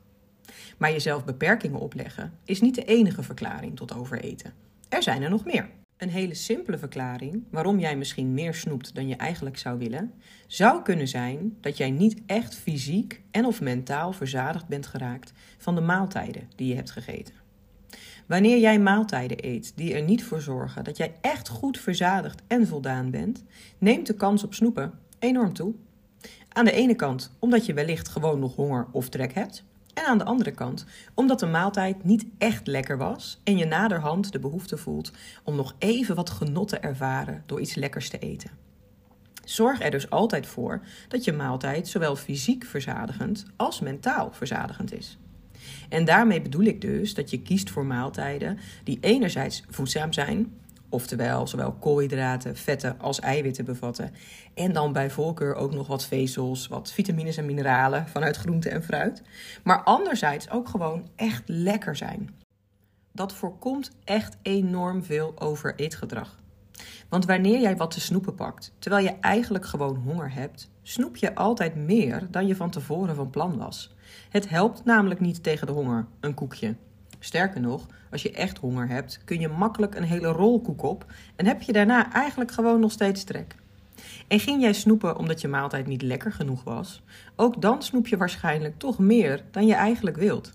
Maar 0.78 0.92
jezelf 0.92 1.26
beperkingen 1.26 1.80
opleggen 1.80 2.34
is 2.44 2.62
niet 2.62 2.76
de 2.76 2.86
enige 2.86 3.24
verklaring 3.24 3.76
tot 3.76 3.94
overeten. 3.94 4.54
Er 4.90 5.04
zijn 5.04 5.24
er 5.24 5.30
nog 5.30 5.46
meer. 5.46 5.70
Een 5.98 6.10
hele 6.10 6.34
simpele 6.34 6.78
verklaring 6.78 7.44
waarom 7.50 7.80
jij 7.80 7.98
misschien 7.98 8.34
meer 8.34 8.54
snoept 8.54 8.96
dan 8.96 9.08
je 9.08 9.16
eigenlijk 9.16 9.58
zou 9.58 9.78
willen, 9.78 10.14
zou 10.48 10.82
kunnen 10.82 11.08
zijn 11.08 11.58
dat 11.62 11.78
jij 11.78 11.92
niet 11.92 12.22
echt 12.26 12.56
fysiek 12.56 13.22
en 13.32 13.46
of 13.46 13.62
mentaal 13.62 14.14
verzadigd 14.14 14.68
bent 14.68 14.88
geraakt 14.88 15.34
van 15.58 15.76
de 15.76 15.82
maaltijden 15.82 16.50
die 16.56 16.68
je 16.68 16.76
hebt 16.76 16.92
gegeten. 16.92 17.34
Wanneer 18.26 18.60
jij 18.60 18.80
maaltijden 18.80 19.46
eet 19.46 19.72
die 19.76 19.94
er 19.94 20.04
niet 20.04 20.24
voor 20.24 20.42
zorgen 20.42 20.84
dat 20.84 20.98
jij 20.98 21.16
echt 21.22 21.48
goed 21.48 21.80
verzadigd 21.80 22.42
en 22.48 22.68
voldaan 22.68 23.12
bent, 23.12 23.44
neemt 23.78 24.08
de 24.08 24.16
kans 24.16 24.44
op 24.44 24.54
snoepen 24.54 25.00
enorm 25.20 25.54
toe. 25.54 25.74
Aan 26.50 26.66
de 26.66 26.72
ene 26.72 26.96
kant 26.96 27.32
omdat 27.40 27.66
je 27.66 27.74
wellicht 27.74 28.08
gewoon 28.08 28.40
nog 28.40 28.56
honger 28.56 28.88
of 28.92 29.10
trek 29.10 29.34
hebt, 29.34 29.64
en 29.96 30.06
aan 30.06 30.18
de 30.18 30.24
andere 30.24 30.52
kant, 30.52 30.86
omdat 31.14 31.40
de 31.40 31.46
maaltijd 31.46 32.04
niet 32.04 32.26
echt 32.38 32.68
lekker 32.68 32.98
was 32.98 33.42
en 33.44 33.58
je 33.58 33.66
naderhand 33.66 34.32
de 34.32 34.40
behoefte 34.40 34.78
voelt 34.78 35.12
om 35.44 35.56
nog 35.56 35.76
even 35.78 36.16
wat 36.16 36.30
genot 36.30 36.68
te 36.68 36.78
ervaren 36.78 37.44
door 37.46 37.62
iets 37.62 37.76
lekkers 37.76 38.10
te 38.10 38.20
eten. 38.20 38.50
Zorg 39.44 39.82
er 39.82 39.92
dus 39.92 40.10
altijd 40.10 40.46
voor 40.46 40.82
dat 41.08 41.24
je 41.24 41.34
maaltijd 41.34 41.88
zowel 41.88 42.16
fysiek 42.16 42.66
verzadigend 42.66 43.46
als 43.56 43.80
mentaal 43.80 44.32
verzadigend 44.32 44.94
is. 44.94 45.18
En 45.90 46.06
daarmee 46.06 46.42
bedoel 46.42 46.66
ik 46.66 46.82
dus 46.82 47.14
dat 47.14 47.30
je 47.30 47.42
kiest 47.42 47.70
voor 47.70 47.86
maaltijden 47.86 48.60
die 48.84 48.98
enerzijds 49.02 49.64
voedzaam 49.70 50.14
zijn, 50.14 50.54
oftewel 50.96 51.48
zowel 51.48 51.72
koolhydraten, 51.72 52.56
vetten 52.56 53.00
als 53.00 53.20
eiwitten 53.20 53.66
bevatten. 53.66 54.12
En 54.54 54.74
dan 54.74 54.94
bij 54.94 55.10
voorkeur 55.10 55.56
ook 55.56 55.74
nog 55.74 55.88
wat 55.88 56.06
vezels, 56.06 56.68
wat 56.68 56.92
vitamines 56.92 57.38
en 57.38 57.46
mineralen 57.46 58.08
vanuit 58.08 58.38
groente 58.38 58.70
en 58.70 58.84
fruit. 58.84 59.22
Maar 59.64 59.84
anderzijds 59.84 60.50
ook 60.50 60.70
gewoon 60.70 61.08
echt 61.16 61.44
lekker 61.46 61.96
zijn. 61.96 62.36
Dat 63.12 63.34
voorkomt 63.34 63.92
echt 64.04 64.38
enorm 64.42 65.04
veel 65.04 65.34
overeetgedrag. 65.40 66.40
Want 67.10 67.26
wanneer 67.26 67.60
jij 67.60 67.78
wat 67.78 67.92
te 67.92 68.00
snoepen 68.00 68.36
pakt, 68.36 68.74
terwijl 68.80 69.04
je 69.04 69.14
eigenlijk 69.20 69.66
gewoon 69.66 69.96
honger 69.96 70.34
hebt, 70.34 70.70
snoep 70.82 71.16
je 71.16 71.36
altijd 71.36 71.76
meer 71.76 72.28
dan 72.32 72.48
je 72.48 72.56
van 72.56 72.70
tevoren 72.70 73.16
van 73.16 73.30
plan 73.30 73.58
was. 73.58 73.96
Het 74.30 74.50
helpt 74.50 74.86
namelijk 74.86 75.20
niet 75.20 75.44
tegen 75.44 75.68
de 75.68 75.74
honger, 75.74 76.08
een 76.20 76.34
koekje. 76.34 76.76
Sterker 77.26 77.62
nog, 77.62 77.88
als 78.12 78.22
je 78.22 78.32
echt 78.32 78.58
honger 78.58 78.88
hebt, 78.88 79.20
kun 79.24 79.40
je 79.40 79.48
makkelijk 79.48 79.96
een 79.96 80.04
hele 80.04 80.28
rol 80.28 80.62
koek 80.62 80.84
op 80.84 81.06
en 81.36 81.46
heb 81.46 81.62
je 81.62 81.72
daarna 81.72 82.14
eigenlijk 82.14 82.52
gewoon 82.52 82.80
nog 82.80 82.92
steeds 82.92 83.24
trek. 83.24 83.56
En 84.28 84.40
ging 84.40 84.62
jij 84.62 84.74
snoepen 84.74 85.18
omdat 85.18 85.42
je 85.42 85.48
maaltijd 85.48 85.88
niet 85.88 86.02
lekker 86.02 86.32
genoeg 86.32 86.64
was, 86.64 87.04
ook 87.36 87.62
dan 87.62 87.84
snoep 87.84 88.08
je 88.08 88.18
waarschijnlijk 88.18 88.78
toch 88.78 89.00
meer 89.00 89.44
dan 89.52 89.66
je 89.66 89.74
eigenlijk 89.74 90.18
wilt. 90.18 90.52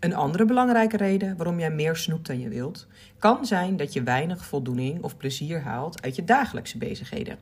Een 0.00 0.14
andere 0.14 0.44
belangrijke 0.44 0.96
reden 0.96 1.36
waarom 1.36 1.58
jij 1.58 1.70
meer 1.70 1.96
snoept 1.96 2.26
dan 2.26 2.40
je 2.40 2.48
wilt, 2.48 2.86
kan 3.18 3.46
zijn 3.46 3.76
dat 3.76 3.92
je 3.92 4.02
weinig 4.02 4.44
voldoening 4.44 5.02
of 5.02 5.16
plezier 5.16 5.62
haalt 5.62 6.02
uit 6.02 6.16
je 6.16 6.24
dagelijkse 6.24 6.78
bezigheden. 6.78 7.38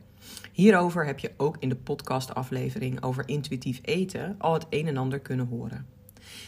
Hierover 0.52 1.07
heb 1.07 1.19
je 1.19 1.33
ook 1.37 1.57
in 1.59 1.69
de 1.69 1.76
podcastaflevering 1.76 3.02
over 3.02 3.28
intuïtief 3.28 3.80
eten 3.83 4.35
al 4.38 4.52
het 4.52 4.66
een 4.71 4.87
en 4.87 4.97
ander 4.97 5.21
kunnen 5.21 5.47
horen. 5.47 6.00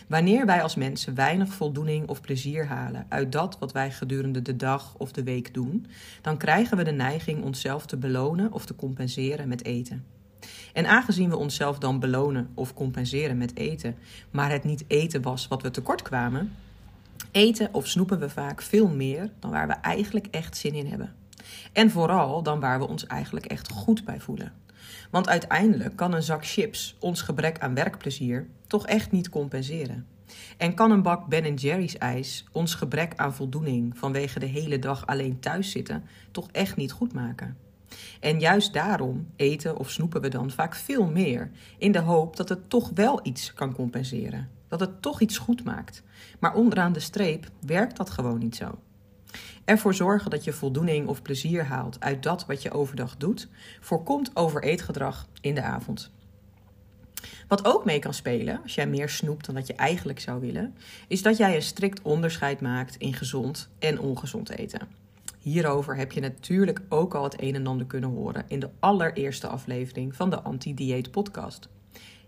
Wanneer 0.08 0.46
wij 0.46 0.62
als 0.62 0.74
mensen 0.74 1.14
weinig 1.14 1.52
voldoening 1.52 2.08
of 2.08 2.20
plezier 2.20 2.66
halen 2.66 3.06
uit 3.08 3.32
dat 3.32 3.56
wat 3.58 3.72
wij 3.72 3.90
gedurende 3.90 4.42
de 4.42 4.56
dag 4.56 4.94
of 4.96 5.12
de 5.12 5.22
week 5.22 5.54
doen, 5.54 5.86
dan 6.22 6.36
krijgen 6.36 6.76
we 6.76 6.84
de 6.84 6.92
neiging 6.92 7.42
onszelf 7.42 7.86
te 7.86 7.96
belonen 7.96 8.52
of 8.52 8.66
te 8.66 8.74
compenseren 8.74 9.48
met 9.48 9.64
eten. 9.64 10.04
En 10.72 10.86
aangezien 10.86 11.30
we 11.30 11.36
onszelf 11.36 11.78
dan 11.78 12.00
belonen 12.00 12.50
of 12.54 12.74
compenseren 12.74 13.38
met 13.38 13.56
eten, 13.56 13.96
maar 14.30 14.50
het 14.50 14.64
niet 14.64 14.84
eten 14.86 15.22
was 15.22 15.48
wat 15.48 15.62
we 15.62 15.70
tekort 15.70 16.02
kwamen, 16.02 16.52
eten 17.30 17.68
of 17.72 17.86
snoepen 17.86 18.18
we 18.18 18.28
vaak 18.28 18.62
veel 18.62 18.88
meer 18.88 19.30
dan 19.38 19.50
waar 19.50 19.66
we 19.66 19.72
eigenlijk 19.72 20.26
echt 20.30 20.56
zin 20.56 20.74
in 20.74 20.86
hebben. 20.86 21.14
En 21.72 21.90
vooral 21.90 22.42
dan 22.42 22.60
waar 22.60 22.78
we 22.78 22.88
ons 22.88 23.06
eigenlijk 23.06 23.46
echt 23.46 23.70
goed 23.70 24.04
bij 24.04 24.20
voelen. 24.20 24.52
Want 25.10 25.28
uiteindelijk 25.28 25.96
kan 25.96 26.12
een 26.12 26.22
zak 26.22 26.46
chips 26.46 26.96
ons 26.98 27.22
gebrek 27.22 27.58
aan 27.58 27.74
werkplezier 27.74 28.46
toch 28.66 28.86
echt 28.86 29.10
niet 29.10 29.28
compenseren. 29.28 30.06
En 30.56 30.74
kan 30.74 30.90
een 30.90 31.02
bak 31.02 31.26
Ben 31.26 31.54
Jerry's 31.54 31.98
ijs 31.98 32.44
ons 32.52 32.74
gebrek 32.74 33.12
aan 33.16 33.34
voldoening 33.34 33.98
vanwege 33.98 34.38
de 34.38 34.46
hele 34.46 34.78
dag 34.78 35.06
alleen 35.06 35.40
thuis 35.40 35.70
zitten 35.70 36.04
toch 36.30 36.48
echt 36.50 36.76
niet 36.76 36.92
goed 36.92 37.12
maken. 37.12 37.56
En 38.20 38.40
juist 38.40 38.72
daarom 38.72 39.26
eten 39.36 39.76
of 39.76 39.90
snoepen 39.90 40.20
we 40.20 40.28
dan 40.28 40.50
vaak 40.50 40.74
veel 40.74 41.06
meer, 41.06 41.50
in 41.78 41.92
de 41.92 41.98
hoop 41.98 42.36
dat 42.36 42.48
het 42.48 42.70
toch 42.70 42.90
wel 42.94 43.20
iets 43.22 43.54
kan 43.54 43.74
compenseren. 43.74 44.48
Dat 44.68 44.80
het 44.80 45.02
toch 45.02 45.20
iets 45.20 45.38
goed 45.38 45.64
maakt. 45.64 46.02
Maar 46.38 46.54
onderaan 46.54 46.92
de 46.92 47.00
streep 47.00 47.50
werkt 47.60 47.96
dat 47.96 48.10
gewoon 48.10 48.38
niet 48.38 48.56
zo. 48.56 48.78
Ervoor 49.64 49.94
zorgen 49.94 50.30
dat 50.30 50.44
je 50.44 50.52
voldoening 50.52 51.08
of 51.08 51.22
plezier 51.22 51.64
haalt 51.64 52.00
uit 52.00 52.22
dat 52.22 52.46
wat 52.46 52.62
je 52.62 52.70
overdag 52.70 53.16
doet, 53.16 53.48
voorkomt 53.80 54.36
overeetgedrag 54.36 55.28
in 55.40 55.54
de 55.54 55.62
avond. 55.62 56.10
Wat 57.48 57.64
ook 57.64 57.84
mee 57.84 57.98
kan 57.98 58.14
spelen, 58.14 58.60
als 58.62 58.74
jij 58.74 58.86
meer 58.86 59.08
snoept 59.08 59.46
dan 59.46 59.54
dat 59.54 59.66
je 59.66 59.74
eigenlijk 59.74 60.20
zou 60.20 60.40
willen, 60.40 60.74
is 61.08 61.22
dat 61.22 61.36
jij 61.36 61.54
een 61.54 61.62
strikt 61.62 62.02
onderscheid 62.02 62.60
maakt 62.60 62.96
in 62.96 63.14
gezond 63.14 63.68
en 63.78 64.00
ongezond 64.00 64.50
eten. 64.50 64.88
Hierover 65.38 65.96
heb 65.96 66.12
je 66.12 66.20
natuurlijk 66.20 66.80
ook 66.88 67.14
al 67.14 67.24
het 67.24 67.42
een 67.42 67.54
en 67.54 67.66
ander 67.66 67.86
kunnen 67.86 68.10
horen 68.10 68.44
in 68.48 68.60
de 68.60 68.70
allereerste 68.78 69.46
aflevering 69.46 70.16
van 70.16 70.30
de 70.30 70.40
Anti-Dieet 70.40 71.10
Podcast. 71.10 71.68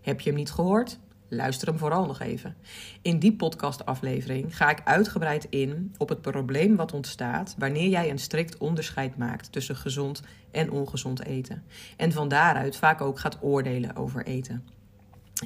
Heb 0.01 0.19
je 0.21 0.29
hem 0.29 0.39
niet 0.39 0.51
gehoord? 0.51 0.99
Luister 1.29 1.67
hem 1.67 1.77
vooral 1.77 2.05
nog 2.05 2.19
even. 2.19 2.55
In 3.01 3.19
die 3.19 3.35
podcastaflevering 3.35 4.57
ga 4.57 4.69
ik 4.69 4.81
uitgebreid 4.83 5.47
in 5.49 5.93
op 5.97 6.09
het 6.09 6.21
probleem 6.21 6.75
wat 6.75 6.93
ontstaat 6.93 7.55
wanneer 7.57 7.89
jij 7.89 8.09
een 8.09 8.19
strikt 8.19 8.57
onderscheid 8.57 9.17
maakt 9.17 9.51
tussen 9.51 9.75
gezond 9.75 10.21
en 10.51 10.71
ongezond 10.71 11.25
eten. 11.25 11.63
En 11.97 12.11
van 12.11 12.27
daaruit 12.27 12.77
vaak 12.77 13.01
ook 13.01 13.19
gaat 13.19 13.37
oordelen 13.41 13.95
over 13.95 14.25
eten. 14.25 14.63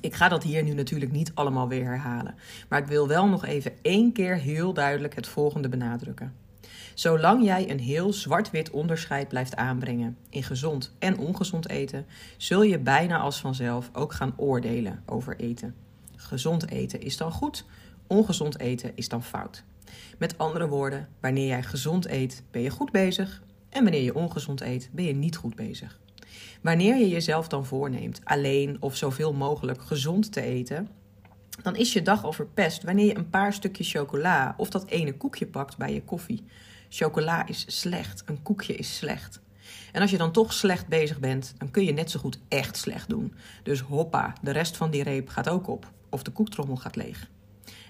Ik 0.02 0.16
ga 0.16 0.28
dat 0.28 0.44
hier 0.44 0.64
nu 0.64 0.74
natuurlijk 0.74 1.12
niet 1.12 1.32
allemaal 1.34 1.68
weer 1.68 1.86
herhalen, 1.86 2.36
maar 2.70 2.80
ik 2.80 2.88
wil 2.88 3.08
wel 3.08 3.28
nog 3.28 3.46
even 3.46 3.72
één 3.82 4.12
keer 4.12 4.36
heel 4.36 4.74
duidelijk 4.74 5.16
het 5.16 5.28
volgende 5.28 5.70
benadrukken. 5.70 6.34
Zolang 6.94 7.44
jij 7.44 7.70
een 7.70 7.80
heel 7.80 8.14
zwart-wit 8.14 8.70
onderscheid 8.70 9.28
blijft 9.28 9.56
aanbrengen 9.56 10.18
in 10.30 10.44
gezond 10.44 10.96
en 11.00 11.18
ongezond 11.18 11.70
eten, 11.70 12.06
zul 12.38 12.62
je 12.62 12.80
bijna 12.80 13.20
als 13.20 13.40
vanzelf 13.40 13.90
ook 13.94 14.14
gaan 14.14 14.34
oordelen 14.38 15.04
over 15.06 15.38
eten. 15.38 15.76
Gezond 16.16 16.70
eten 16.70 17.02
is 17.02 17.18
dan 17.18 17.32
goed, 17.32 17.66
ongezond 18.08 18.60
eten 18.60 18.92
is 18.96 19.10
dan 19.10 19.24
fout. 19.24 19.64
Met 20.18 20.38
andere 20.38 20.68
woorden, 20.68 21.08
wanneer 21.20 21.48
jij 21.48 21.64
gezond 21.64 22.08
eet, 22.08 22.44
ben 22.52 22.62
je 22.62 22.70
goed 22.70 22.92
bezig 22.92 23.42
en 23.70 23.84
wanneer 23.84 24.04
je 24.04 24.16
ongezond 24.16 24.62
eet, 24.62 24.90
ben 24.92 25.06
je 25.06 25.14
niet 25.14 25.36
goed 25.36 25.56
bezig. 25.56 26.00
Wanneer 26.62 26.98
je 26.98 27.10
jezelf 27.10 27.48
dan 27.48 27.66
voorneemt 27.66 28.22
alleen 28.24 28.78
of 28.80 28.96
zoveel 28.96 29.34
mogelijk 29.34 29.82
gezond 29.82 30.32
te 30.32 30.42
eten, 30.42 30.90
dan 31.64 31.76
is 31.76 31.94
je 31.94 32.02
dag 32.02 32.24
al 32.24 32.36
wanneer 32.84 33.06
je 33.06 33.18
een 33.18 33.30
paar 33.30 33.54
stukjes 33.54 33.92
chocola 33.92 34.54
of 34.58 34.70
dat 34.70 34.86
ene 34.86 35.18
koekje 35.18 35.48
pakt 35.48 35.78
bij 35.78 35.94
je 35.94 36.04
koffie. 36.04 36.44
Chocola 36.90 37.48
is 37.48 37.66
slecht, 37.68 38.24
een 38.26 38.42
koekje 38.42 38.76
is 38.76 38.96
slecht. 38.96 39.40
En 39.92 40.02
als 40.02 40.12
je 40.12 40.18
dan 40.18 40.32
toch 40.32 40.54
slecht 40.54 40.88
bezig 40.88 41.20
bent, 41.20 41.54
dan 41.58 41.72
kun 41.72 41.84
je 41.84 41.94
net 41.94 42.12
zo 42.12 42.20
goed 42.20 42.40
echt 42.48 42.78
slecht 42.78 43.10
doen. 43.10 43.34
Dus 43.64 43.80
hoppa, 43.80 44.34
de 44.42 44.52
rest 44.52 44.78
van 44.78 44.92
die 44.92 45.04
reep 45.04 45.30
gaat 45.30 45.50
ook 45.50 45.68
op. 45.68 45.92
Of 46.10 46.24
de 46.24 46.32
koektrommel 46.32 46.76
gaat 46.76 46.96
leeg. 46.96 47.30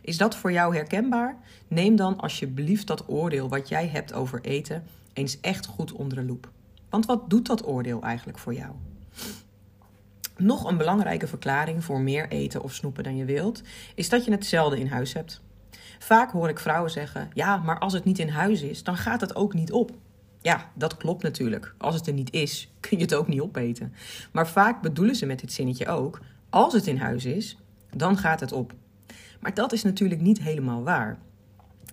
Is 0.02 0.18
dat 0.18 0.36
voor 0.36 0.52
jou 0.52 0.76
herkenbaar? 0.76 1.38
Neem 1.68 1.96
dan 1.96 2.20
alsjeblieft 2.20 2.88
dat 2.88 3.10
oordeel 3.10 3.50
wat 3.50 3.70
jij 3.70 3.88
hebt 3.88 4.14
over 4.14 4.42
eten 4.42 4.84
eens 5.14 5.40
echt 5.40 5.66
goed 5.66 5.92
onder 5.92 6.18
de 6.18 6.24
loep. 6.24 6.52
Want 6.90 7.06
wat 7.06 7.30
doet 7.30 7.46
dat 7.46 7.68
oordeel 7.68 8.02
eigenlijk 8.02 8.38
voor 8.38 8.54
jou? 8.54 8.72
Nog 10.39 10.63
een 10.63 10.77
belangrijke 10.77 11.27
verklaring 11.27 11.84
voor 11.84 12.01
meer 12.01 12.29
eten 12.29 12.63
of 12.63 12.74
snoepen 12.74 13.03
dan 13.03 13.15
je 13.15 13.25
wilt, 13.25 13.62
is 13.96 14.10
dat 14.10 14.25
je 14.25 14.31
het 14.31 14.46
zelden 14.46 14.79
in 14.79 14.88
huis 14.88 15.13
hebt. 15.13 15.41
Vaak 16.00 16.31
hoor 16.31 16.50
ik 16.50 16.60
vrouwen 16.60 16.91
zeggen: 16.91 17.29
Ja, 17.34 17.58
maar 17.58 17.79
als 17.79 17.93
het 17.93 18.03
niet 18.03 18.19
in 18.19 18.29
huis 18.29 18.62
is, 18.62 18.84
dan 18.84 18.98
gaat 18.98 19.22
het 19.22 19.36
ook 19.36 19.53
niet 19.53 19.72
op. 19.72 19.91
Ja, 20.41 20.69
dat 20.74 20.98
klopt 20.98 21.24
natuurlijk. 21.24 21.74
Als 21.77 21.96
het 21.96 22.08
er 22.08 22.13
niet 22.13 22.34
is, 22.34 22.72
kun 22.79 22.98
je 22.98 23.03
het 23.03 23.13
ook 23.13 23.27
niet 23.27 23.41
opeten. 23.41 23.93
Maar 24.31 24.48
vaak 24.48 24.81
bedoelen 24.81 25.15
ze 25.15 25.25
met 25.25 25.39
dit 25.39 25.53
zinnetje 25.53 25.88
ook: 25.88 26.19
Als 26.50 26.74
het 26.74 26.88
in 26.88 26.98
huis 26.98 27.25
is, 27.25 27.58
dan 27.96 28.17
gaat 28.17 28.39
het 28.39 28.51
op. 28.51 28.74
Maar 29.39 29.53
dat 29.53 29.74
is 29.74 29.84
natuurlijk 29.84 30.22
niet 30.22 30.39
helemaal 30.39 30.84
waar. 30.84 31.19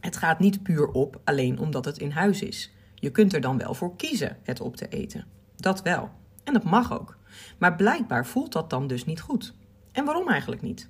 Het 0.01 0.17
gaat 0.17 0.39
niet 0.39 0.63
puur 0.63 0.89
op 0.89 1.21
alleen 1.25 1.59
omdat 1.59 1.85
het 1.85 1.99
in 1.99 2.11
huis 2.11 2.43
is. 2.43 2.73
Je 2.95 3.11
kunt 3.11 3.35
er 3.35 3.41
dan 3.41 3.59
wel 3.59 3.75
voor 3.75 3.97
kiezen 3.97 4.37
het 4.43 4.61
op 4.61 4.77
te 4.77 4.89
eten. 4.89 5.25
Dat 5.57 5.83
wel. 5.83 6.11
En 6.45 6.53
dat 6.53 6.65
mag 6.65 6.99
ook. 6.99 7.17
Maar 7.59 7.77
blijkbaar 7.77 8.27
voelt 8.27 8.53
dat 8.53 8.71
dan 8.71 8.87
dus 8.87 9.05
niet 9.05 9.21
goed. 9.21 9.55
En 9.93 10.05
waarom 10.05 10.29
eigenlijk 10.29 10.63
niet? 10.63 10.89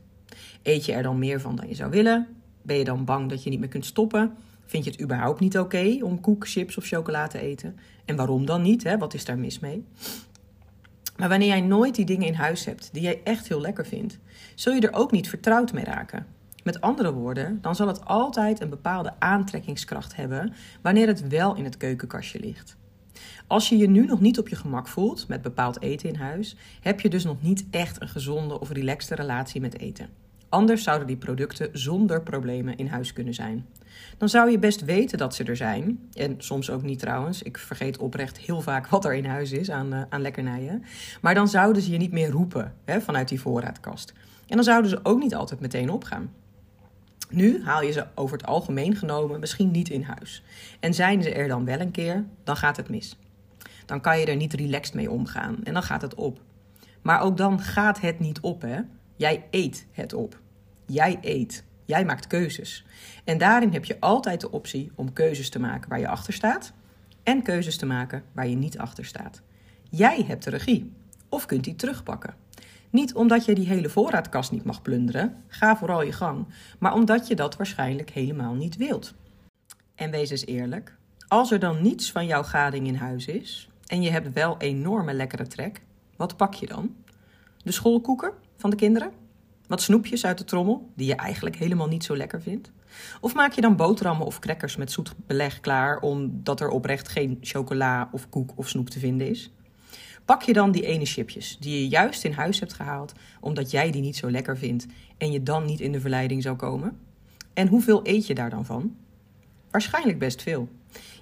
Eet 0.62 0.84
je 0.84 0.92
er 0.92 1.02
dan 1.02 1.18
meer 1.18 1.40
van 1.40 1.56
dan 1.56 1.68
je 1.68 1.74
zou 1.74 1.90
willen? 1.90 2.26
Ben 2.62 2.76
je 2.76 2.84
dan 2.84 3.04
bang 3.04 3.30
dat 3.30 3.42
je 3.42 3.50
niet 3.50 3.60
meer 3.60 3.68
kunt 3.68 3.86
stoppen? 3.86 4.34
Vind 4.66 4.84
je 4.84 4.90
het 4.90 5.00
überhaupt 5.00 5.40
niet 5.40 5.58
oké 5.58 5.98
om 6.02 6.20
koek, 6.20 6.48
chips 6.48 6.76
of 6.76 6.86
chocola 6.86 7.26
te 7.26 7.40
eten? 7.40 7.78
En 8.04 8.16
waarom 8.16 8.46
dan 8.46 8.62
niet? 8.62 8.82
Hè? 8.82 8.98
Wat 8.98 9.14
is 9.14 9.24
daar 9.24 9.38
mis 9.38 9.58
mee? 9.58 9.84
Maar 11.16 11.28
wanneer 11.28 11.48
jij 11.48 11.60
nooit 11.60 11.94
die 11.94 12.04
dingen 12.04 12.26
in 12.26 12.34
huis 12.34 12.64
hebt 12.64 12.88
die 12.92 13.02
jij 13.02 13.20
echt 13.24 13.48
heel 13.48 13.60
lekker 13.60 13.86
vindt, 13.86 14.18
zul 14.54 14.72
je 14.72 14.80
er 14.80 14.94
ook 14.94 15.10
niet 15.10 15.28
vertrouwd 15.28 15.72
mee 15.72 15.84
raken. 15.84 16.26
Met 16.62 16.80
andere 16.80 17.12
woorden, 17.12 17.58
dan 17.60 17.76
zal 17.76 17.86
het 17.86 18.04
altijd 18.04 18.60
een 18.60 18.68
bepaalde 18.68 19.12
aantrekkingskracht 19.18 20.16
hebben 20.16 20.54
wanneer 20.82 21.06
het 21.06 21.28
wel 21.28 21.56
in 21.56 21.64
het 21.64 21.76
keukenkastje 21.76 22.40
ligt. 22.40 22.76
Als 23.46 23.68
je 23.68 23.76
je 23.76 23.88
nu 23.88 24.04
nog 24.04 24.20
niet 24.20 24.38
op 24.38 24.48
je 24.48 24.56
gemak 24.56 24.88
voelt 24.88 25.28
met 25.28 25.42
bepaald 25.42 25.82
eten 25.82 26.08
in 26.08 26.14
huis, 26.14 26.56
heb 26.80 27.00
je 27.00 27.08
dus 27.08 27.24
nog 27.24 27.42
niet 27.42 27.66
echt 27.70 28.00
een 28.00 28.08
gezonde 28.08 28.60
of 28.60 28.70
relaxte 28.70 29.14
relatie 29.14 29.60
met 29.60 29.78
eten. 29.78 30.08
Anders 30.48 30.82
zouden 30.82 31.06
die 31.06 31.16
producten 31.16 31.68
zonder 31.72 32.22
problemen 32.22 32.76
in 32.76 32.86
huis 32.86 33.12
kunnen 33.12 33.34
zijn. 33.34 33.66
Dan 34.18 34.28
zou 34.28 34.50
je 34.50 34.58
best 34.58 34.84
weten 34.84 35.18
dat 35.18 35.34
ze 35.34 35.44
er 35.44 35.56
zijn. 35.56 36.08
En 36.12 36.34
soms 36.38 36.70
ook 36.70 36.82
niet 36.82 36.98
trouwens. 36.98 37.42
Ik 37.42 37.58
vergeet 37.58 37.98
oprecht 37.98 38.38
heel 38.38 38.60
vaak 38.60 38.86
wat 38.86 39.04
er 39.04 39.14
in 39.14 39.24
huis 39.24 39.52
is 39.52 39.70
aan, 39.70 39.94
uh, 39.94 40.02
aan 40.08 40.20
lekkernijen. 40.20 40.84
Maar 41.20 41.34
dan 41.34 41.48
zouden 41.48 41.82
ze 41.82 41.90
je 41.90 41.98
niet 41.98 42.12
meer 42.12 42.30
roepen 42.30 42.74
hè, 42.84 43.00
vanuit 43.00 43.28
die 43.28 43.40
voorraadkast. 43.40 44.12
En 44.46 44.56
dan 44.56 44.64
zouden 44.64 44.90
ze 44.90 45.00
ook 45.02 45.18
niet 45.18 45.34
altijd 45.34 45.60
meteen 45.60 45.90
opgaan. 45.90 46.30
Nu 47.28 47.64
haal 47.64 47.82
je 47.82 47.92
ze 47.92 48.06
over 48.14 48.36
het 48.36 48.46
algemeen 48.46 48.96
genomen 48.96 49.40
misschien 49.40 49.70
niet 49.70 49.88
in 49.88 50.02
huis. 50.02 50.42
En 50.80 50.94
zijn 50.94 51.22
ze 51.22 51.30
er 51.30 51.48
dan 51.48 51.64
wel 51.64 51.80
een 51.80 51.90
keer, 51.90 52.24
dan 52.44 52.56
gaat 52.56 52.76
het 52.76 52.88
mis. 52.88 53.18
Dan 53.86 54.00
kan 54.00 54.18
je 54.18 54.26
er 54.26 54.36
niet 54.36 54.54
relaxed 54.54 54.94
mee 54.94 55.10
omgaan 55.10 55.64
en 55.64 55.72
dan 55.72 55.82
gaat 55.82 56.02
het 56.02 56.14
op. 56.14 56.40
Maar 57.02 57.20
ook 57.20 57.36
dan 57.36 57.60
gaat 57.60 58.00
het 58.00 58.18
niet 58.18 58.40
op, 58.40 58.62
hè? 58.62 58.80
Jij 59.16 59.44
eet 59.50 59.86
het 59.92 60.12
op. 60.12 60.40
Jij 60.86 61.18
eet. 61.20 61.64
Jij 61.84 62.04
maakt 62.04 62.26
keuzes. 62.26 62.84
En 63.24 63.38
daarin 63.38 63.72
heb 63.72 63.84
je 63.84 64.00
altijd 64.00 64.40
de 64.40 64.50
optie 64.50 64.92
om 64.94 65.12
keuzes 65.12 65.50
te 65.50 65.58
maken 65.58 65.88
waar 65.88 66.00
je 66.00 66.08
achter 66.08 66.32
staat 66.32 66.72
en 67.22 67.42
keuzes 67.42 67.76
te 67.76 67.86
maken 67.86 68.22
waar 68.32 68.48
je 68.48 68.56
niet 68.56 68.78
achter 68.78 69.04
staat. 69.04 69.42
Jij 69.90 70.24
hebt 70.26 70.44
de 70.44 70.50
regie 70.50 70.92
of 71.28 71.46
kunt 71.46 71.64
die 71.64 71.76
terugpakken. 71.76 72.34
Niet 72.90 73.14
omdat 73.14 73.44
je 73.44 73.54
die 73.54 73.66
hele 73.66 73.88
voorraadkast 73.88 74.50
niet 74.50 74.64
mag 74.64 74.82
plunderen, 74.82 75.44
ga 75.46 75.76
vooral 75.76 76.02
je 76.02 76.12
gang, 76.12 76.46
maar 76.78 76.94
omdat 76.94 77.26
je 77.26 77.34
dat 77.34 77.56
waarschijnlijk 77.56 78.10
helemaal 78.10 78.54
niet 78.54 78.76
wilt. 78.76 79.14
En 79.94 80.10
wees 80.10 80.30
eens 80.30 80.46
eerlijk, 80.46 80.96
als 81.28 81.50
er 81.50 81.58
dan 81.58 81.82
niets 81.82 82.12
van 82.12 82.26
jouw 82.26 82.42
gading 82.42 82.86
in 82.86 82.94
huis 82.94 83.26
is 83.26 83.68
en 83.86 84.02
je 84.02 84.10
hebt 84.10 84.32
wel 84.32 84.58
enorme 84.58 85.14
lekkere 85.14 85.46
trek, 85.46 85.82
Wat 86.16 86.36
pak 86.36 86.54
je 86.54 86.66
dan? 86.66 86.94
De 87.62 87.72
schoolkoeken 87.72 88.32
van 88.56 88.70
de 88.70 88.76
kinderen? 88.76 89.10
Wat 89.66 89.82
snoepjes 89.82 90.24
uit 90.24 90.38
de 90.38 90.44
trommel, 90.44 90.90
die 90.94 91.06
je 91.06 91.14
eigenlijk 91.14 91.56
helemaal 91.56 91.88
niet 91.88 92.04
zo 92.04 92.16
lekker 92.16 92.42
vindt? 92.42 92.70
Of 93.20 93.34
maak 93.34 93.52
je 93.52 93.60
dan 93.60 93.76
boterhammen 93.76 94.26
of 94.26 94.38
crackers 94.38 94.76
met 94.76 94.92
zoet 94.92 95.14
beleg 95.26 95.60
klaar 95.60 96.00
omdat 96.00 96.60
er 96.60 96.68
oprecht 96.68 97.08
geen 97.08 97.38
chocola 97.40 98.08
of 98.12 98.28
koek 98.28 98.52
of 98.54 98.68
snoep 98.68 98.90
te 98.90 98.98
vinden 98.98 99.28
is? 99.28 99.50
Pak 100.26 100.42
je 100.42 100.52
dan 100.52 100.72
die 100.72 100.86
ene 100.86 101.04
chipjes 101.04 101.56
die 101.60 101.80
je 101.80 101.88
juist 101.88 102.24
in 102.24 102.32
huis 102.32 102.60
hebt 102.60 102.72
gehaald 102.72 103.12
omdat 103.40 103.70
jij 103.70 103.90
die 103.90 104.02
niet 104.02 104.16
zo 104.16 104.30
lekker 104.30 104.58
vindt 104.58 104.86
en 105.18 105.32
je 105.32 105.42
dan 105.42 105.64
niet 105.64 105.80
in 105.80 105.92
de 105.92 106.00
verleiding 106.00 106.42
zou 106.42 106.56
komen? 106.56 106.98
En 107.54 107.68
hoeveel 107.68 108.00
eet 108.02 108.26
je 108.26 108.34
daar 108.34 108.50
dan 108.50 108.64
van? 108.64 108.96
Waarschijnlijk 109.70 110.18
best 110.18 110.42
veel. 110.42 110.68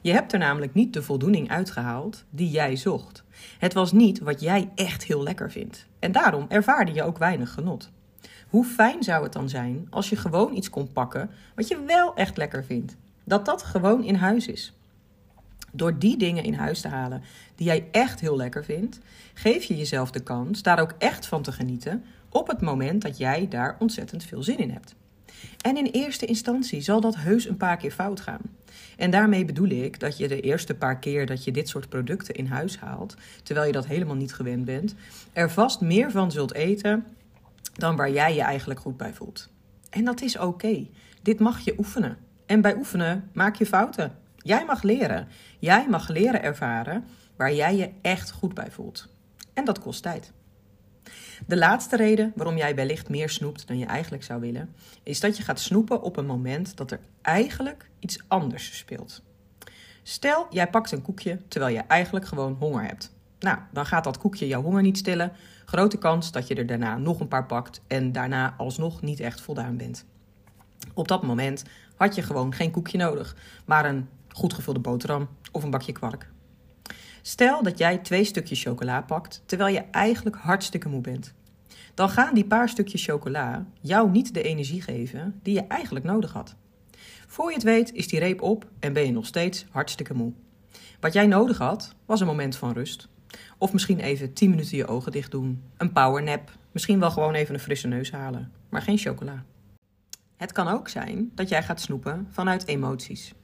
Je 0.00 0.12
hebt 0.12 0.32
er 0.32 0.38
namelijk 0.38 0.74
niet 0.74 0.92
de 0.92 1.02
voldoening 1.02 1.50
uitgehaald 1.50 2.24
die 2.30 2.50
jij 2.50 2.76
zocht. 2.76 3.24
Het 3.58 3.72
was 3.72 3.92
niet 3.92 4.18
wat 4.18 4.40
jij 4.40 4.70
echt 4.74 5.04
heel 5.04 5.22
lekker 5.22 5.50
vindt. 5.50 5.86
En 5.98 6.12
daarom 6.12 6.46
ervaarde 6.48 6.92
je 6.92 7.02
ook 7.02 7.18
weinig 7.18 7.52
genot. 7.52 7.90
Hoe 8.48 8.64
fijn 8.64 9.02
zou 9.02 9.22
het 9.22 9.32
dan 9.32 9.48
zijn 9.48 9.86
als 9.90 10.08
je 10.08 10.16
gewoon 10.16 10.54
iets 10.54 10.70
kon 10.70 10.92
pakken 10.92 11.30
wat 11.54 11.68
je 11.68 11.84
wel 11.86 12.14
echt 12.14 12.36
lekker 12.36 12.64
vindt? 12.64 12.96
Dat 13.24 13.44
dat 13.44 13.62
gewoon 13.62 14.04
in 14.04 14.14
huis 14.14 14.46
is. 14.46 14.72
Door 15.72 15.98
die 15.98 16.16
dingen 16.16 16.44
in 16.44 16.54
huis 16.54 16.80
te 16.80 16.88
halen 16.88 17.22
die 17.54 17.66
jij 17.66 17.88
echt 17.90 18.20
heel 18.20 18.36
lekker 18.36 18.64
vindt, 18.64 19.00
geef 19.34 19.64
je 19.64 19.76
jezelf 19.76 20.10
de 20.10 20.22
kans 20.22 20.62
daar 20.62 20.80
ook 20.80 20.94
echt 20.98 21.26
van 21.26 21.42
te 21.42 21.52
genieten 21.52 22.04
op 22.28 22.48
het 22.48 22.60
moment 22.60 23.02
dat 23.02 23.18
jij 23.18 23.48
daar 23.48 23.76
ontzettend 23.78 24.24
veel 24.24 24.42
zin 24.42 24.58
in 24.58 24.70
hebt. 24.70 24.94
En 25.60 25.76
in 25.76 25.86
eerste 25.86 26.26
instantie 26.26 26.80
zal 26.80 27.00
dat 27.00 27.16
heus 27.16 27.48
een 27.48 27.56
paar 27.56 27.76
keer 27.76 27.90
fout 27.90 28.20
gaan. 28.20 28.40
En 28.96 29.10
daarmee 29.10 29.44
bedoel 29.44 29.68
ik 29.68 30.00
dat 30.00 30.16
je 30.16 30.28
de 30.28 30.40
eerste 30.40 30.74
paar 30.74 30.98
keer 30.98 31.26
dat 31.26 31.44
je 31.44 31.50
dit 31.50 31.68
soort 31.68 31.88
producten 31.88 32.34
in 32.34 32.46
huis 32.46 32.78
haalt, 32.78 33.14
terwijl 33.42 33.66
je 33.66 33.72
dat 33.72 33.86
helemaal 33.86 34.14
niet 34.14 34.34
gewend 34.34 34.64
bent, 34.64 34.94
er 35.32 35.50
vast 35.50 35.80
meer 35.80 36.10
van 36.10 36.32
zult 36.32 36.54
eten 36.54 37.04
dan 37.74 37.96
waar 37.96 38.10
jij 38.10 38.34
je 38.34 38.42
eigenlijk 38.42 38.80
goed 38.80 38.96
bij 38.96 39.14
voelt. 39.14 39.48
En 39.90 40.04
dat 40.04 40.22
is 40.22 40.38
oké. 40.38 40.86
Dit 41.22 41.40
mag 41.40 41.60
je 41.60 41.74
oefenen. 41.78 42.16
En 42.46 42.60
bij 42.60 42.76
oefenen 42.76 43.30
maak 43.32 43.54
je 43.54 43.66
fouten. 43.66 44.12
Jij 44.36 44.64
mag 44.64 44.82
leren. 44.82 45.28
Jij 45.58 45.86
mag 45.88 46.08
leren 46.08 46.42
ervaren 46.42 47.04
waar 47.36 47.54
jij 47.54 47.76
je 47.76 47.90
echt 48.02 48.30
goed 48.30 48.54
bij 48.54 48.70
voelt. 48.70 49.08
En 49.52 49.64
dat 49.64 49.78
kost 49.78 50.02
tijd. 50.02 50.32
De 51.46 51.56
laatste 51.56 51.96
reden 51.96 52.32
waarom 52.36 52.56
jij 52.56 52.74
wellicht 52.74 53.08
meer 53.08 53.30
snoept 53.30 53.66
dan 53.66 53.78
je 53.78 53.86
eigenlijk 53.86 54.24
zou 54.24 54.40
willen, 54.40 54.74
is 55.02 55.20
dat 55.20 55.36
je 55.36 55.42
gaat 55.42 55.60
snoepen 55.60 56.02
op 56.02 56.16
een 56.16 56.26
moment 56.26 56.76
dat 56.76 56.90
er 56.90 57.00
eigenlijk 57.22 57.90
iets 57.98 58.18
anders 58.28 58.78
speelt. 58.78 59.22
Stel, 60.02 60.46
jij 60.50 60.70
pakt 60.70 60.92
een 60.92 61.02
koekje 61.02 61.38
terwijl 61.48 61.74
je 61.74 61.80
eigenlijk 61.80 62.26
gewoon 62.26 62.56
honger 62.58 62.82
hebt. 62.82 63.12
Nou, 63.38 63.58
dan 63.72 63.86
gaat 63.86 64.04
dat 64.04 64.18
koekje 64.18 64.46
jouw 64.46 64.62
honger 64.62 64.82
niet 64.82 64.98
stillen. 64.98 65.32
Grote 65.64 65.98
kans 65.98 66.32
dat 66.32 66.48
je 66.48 66.54
er 66.54 66.66
daarna 66.66 66.98
nog 66.98 67.20
een 67.20 67.28
paar 67.28 67.46
pakt 67.46 67.80
en 67.86 68.12
daarna 68.12 68.54
alsnog 68.58 69.02
niet 69.02 69.20
echt 69.20 69.40
voldaan 69.40 69.76
bent. 69.76 70.04
Op 70.94 71.08
dat 71.08 71.22
moment 71.22 71.62
had 71.96 72.14
je 72.14 72.22
gewoon 72.22 72.54
geen 72.54 72.70
koekje 72.70 72.98
nodig, 72.98 73.36
maar 73.64 73.84
een 73.84 74.08
goed 74.32 74.52
gevulde 74.52 74.80
boterham 74.80 75.28
of 75.52 75.62
een 75.62 75.70
bakje 75.70 75.92
kwark. 75.92 76.32
Stel 77.26 77.62
dat 77.62 77.78
jij 77.78 77.98
twee 77.98 78.24
stukjes 78.24 78.62
chocola 78.62 79.02
pakt 79.02 79.42
terwijl 79.46 79.74
je 79.74 79.80
eigenlijk 79.90 80.36
hartstikke 80.36 80.88
moe 80.88 81.00
bent. 81.00 81.34
Dan 81.94 82.08
gaan 82.08 82.34
die 82.34 82.44
paar 82.44 82.68
stukjes 82.68 83.04
chocola 83.04 83.66
jou 83.80 84.10
niet 84.10 84.34
de 84.34 84.42
energie 84.42 84.82
geven 84.82 85.40
die 85.42 85.54
je 85.54 85.66
eigenlijk 85.66 86.04
nodig 86.04 86.32
had. 86.32 86.54
Voor 87.26 87.48
je 87.48 87.54
het 87.54 87.62
weet 87.62 87.92
is 87.92 88.08
die 88.08 88.18
reep 88.18 88.42
op 88.42 88.66
en 88.78 88.92
ben 88.92 89.06
je 89.06 89.12
nog 89.12 89.26
steeds 89.26 89.66
hartstikke 89.70 90.14
moe. 90.14 90.32
Wat 91.00 91.12
jij 91.12 91.26
nodig 91.26 91.58
had 91.58 91.94
was 92.06 92.20
een 92.20 92.26
moment 92.26 92.56
van 92.56 92.72
rust. 92.72 93.08
Of 93.58 93.72
misschien 93.72 94.00
even 94.00 94.32
10 94.32 94.50
minuten 94.50 94.76
je 94.76 94.86
ogen 94.86 95.12
dicht 95.12 95.30
doen. 95.30 95.62
Een 95.76 95.92
powernap. 95.92 96.50
Misschien 96.72 97.00
wel 97.00 97.10
gewoon 97.10 97.34
even 97.34 97.54
een 97.54 97.60
frisse 97.60 97.88
neus 97.88 98.10
halen. 98.10 98.52
Maar 98.68 98.82
geen 98.82 98.98
chocola. 98.98 99.44
Het 100.36 100.52
kan 100.52 100.68
ook 100.68 100.88
zijn 100.88 101.30
dat 101.34 101.48
jij 101.48 101.62
gaat 101.62 101.80
snoepen 101.80 102.26
vanuit 102.30 102.66
emoties. 102.66 103.34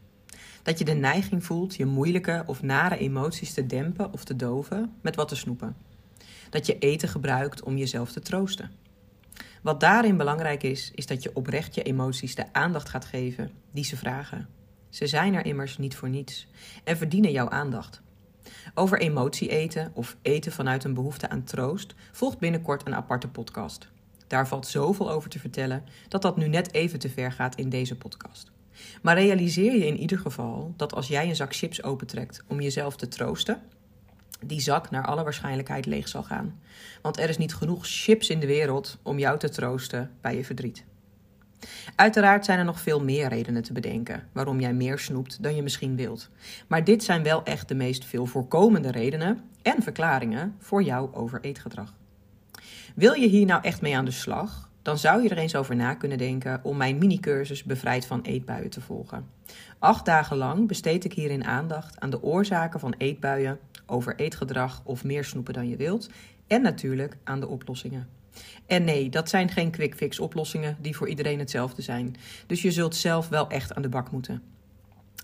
Dat 0.63 0.79
je 0.79 0.85
de 0.85 0.93
neiging 0.93 1.45
voelt 1.45 1.77
je 1.77 1.87
moeilijke 1.87 2.43
of 2.47 2.63
nare 2.63 2.99
emoties 2.99 3.55
te 3.55 3.67
dempen 3.67 4.13
of 4.13 4.25
te 4.25 4.37
doven 4.37 4.93
met 5.01 5.17
wat 5.17 5.29
te 5.29 5.37
snoepen. 5.37 5.77
Dat 6.51 6.67
je 6.67 6.79
eten 6.79 7.09
gebruikt 7.09 7.63
om 7.63 7.77
jezelf 7.77 8.13
te 8.13 8.21
troosten. 8.21 8.71
Wat 9.63 9.81
daarin 9.81 10.17
belangrijk 10.17 10.63
is, 10.63 10.91
is 10.95 11.07
dat 11.07 11.23
je 11.23 11.35
oprecht 11.35 11.75
je 11.75 11.83
emoties 11.83 12.35
de 12.35 12.53
aandacht 12.53 12.89
gaat 12.89 13.05
geven 13.05 13.51
die 13.71 13.85
ze 13.85 13.97
vragen. 13.97 14.49
Ze 14.89 15.07
zijn 15.07 15.35
er 15.35 15.45
immers 15.45 15.79
niet 15.79 15.97
voor 15.97 16.09
niets 16.09 16.47
en 16.85 16.97
verdienen 16.97 17.31
jouw 17.31 17.49
aandacht. 17.49 18.01
Over 18.75 19.01
emotie 19.01 19.49
eten 19.49 19.91
of 19.95 20.17
eten 20.23 20.53
vanuit 20.53 20.85
een 20.85 20.95
behoefte 20.95 21.29
aan 21.29 21.45
troost 21.45 21.95
volgt 22.13 22.39
binnenkort 22.39 22.87
een 22.87 22.95
aparte 22.95 23.29
podcast. 23.29 23.89
Daar 24.27 24.49
valt 24.49 24.67
zoveel 24.67 25.11
over 25.11 25.31
te 25.31 25.39
vertellen 25.39 25.85
dat 26.09 26.23
dat 26.23 26.37
nu 26.37 26.49
net 26.49 26.75
even 26.75 26.99
te 26.99 27.11
ver 27.11 27.33
gaat 27.33 27.55
in 27.55 27.69
deze 27.69 27.97
podcast. 27.97 28.51
Maar 29.03 29.19
realiseer 29.19 29.73
je 29.73 29.87
in 29.87 29.97
ieder 29.97 30.19
geval 30.19 30.75
dat 30.77 30.95
als 30.95 31.09
jij 31.09 31.29
een 31.29 31.37
zak 31.37 31.55
chips 31.55 31.83
opentrekt 31.83 32.43
om 32.47 32.61
jezelf 32.61 32.97
te 32.97 33.09
troosten, 33.09 33.63
die 34.45 34.61
zak 34.61 34.91
naar 34.91 35.07
alle 35.07 35.23
waarschijnlijkheid 35.23 35.87
leeg 35.87 36.09
zal 36.09 36.23
gaan. 36.23 36.61
Want 37.03 37.19
er 37.19 37.29
is 37.29 37.39
niet 37.39 37.55
genoeg 37.55 37.87
chips 37.87 38.29
in 38.29 38.41
de 38.41 38.47
wereld 38.47 38.99
om 39.03 39.19
jou 39.19 39.39
te 39.39 39.49
troosten 39.49 40.11
bij 40.21 40.37
je 40.37 40.45
verdriet. 40.45 40.85
Uiteraard 41.97 42.45
zijn 42.45 42.59
er 42.59 42.65
nog 42.65 42.81
veel 42.81 43.05
meer 43.05 43.29
redenen 43.29 43.63
te 43.63 43.73
bedenken 43.73 44.29
waarom 44.33 44.61
jij 44.61 44.73
meer 44.73 44.99
snoept 44.99 45.43
dan 45.43 45.57
je 45.57 45.63
misschien 45.63 45.97
wilt. 45.97 46.29
Maar 46.67 46.85
dit 46.85 47.05
zijn 47.05 47.23
wel 47.23 47.45
echt 47.45 47.69
de 47.69 47.75
meest 47.75 48.05
veel 48.05 48.27
voorkomende 48.27 48.91
redenen 48.91 49.41
en 49.63 49.83
verklaringen 49.83 50.55
voor 50.59 50.83
jouw 50.83 51.11
overeetgedrag. 51.15 51.95
Wil 52.95 53.13
je 53.13 53.29
hier 53.29 53.47
nou 53.47 53.63
echt 53.63 53.81
mee 53.81 53.97
aan 53.97 54.05
de 54.05 54.11
slag? 54.11 54.70
Dan 54.83 54.99
zou 54.99 55.23
je 55.23 55.29
er 55.29 55.39
eens 55.39 55.57
over 55.57 55.77
na 55.77 55.95
kunnen 55.95 56.19
denken 56.19 56.61
om 56.63 56.77
mijn 56.77 56.99
mini-cursus 56.99 57.65
Bevrijd 57.65 58.07
van 58.07 58.23
eetbuien 58.23 58.71
te 58.71 58.81
volgen. 58.81 59.27
Acht 59.79 60.05
dagen 60.05 60.37
lang 60.37 60.69
besteed 60.69 61.05
ik 61.05 61.13
hierin 61.13 61.45
aandacht 61.45 62.01
aan 62.01 62.11
de 62.11 62.23
oorzaken 62.23 62.81
van 62.81 62.95
eetbuien, 62.99 63.59
over 63.87 64.17
eetgedrag 64.17 64.83
of 64.85 65.05
meer 65.05 65.25
snoepen 65.25 65.55
dan 65.55 65.69
je 65.69 65.77
wilt 65.77 66.11
en 66.47 66.63
natuurlijk 66.63 67.17
aan 67.25 67.41
de 67.41 67.49
oplossingen. 67.49 68.09
En 68.67 68.85
nee, 68.85 69.09
dat 69.09 69.29
zijn 69.29 69.49
geen 69.49 69.71
quick 69.71 69.95
fix 69.95 70.19
oplossingen 70.19 70.77
die 70.81 70.97
voor 70.97 71.09
iedereen 71.09 71.39
hetzelfde 71.39 71.83
zijn. 71.83 72.17
Dus 72.47 72.63
je 72.63 72.71
zult 72.71 72.97
zelf 72.97 73.29
wel 73.29 73.49
echt 73.49 73.75
aan 73.75 73.83
de 73.83 73.89
bak 73.89 74.11
moeten. 74.11 74.43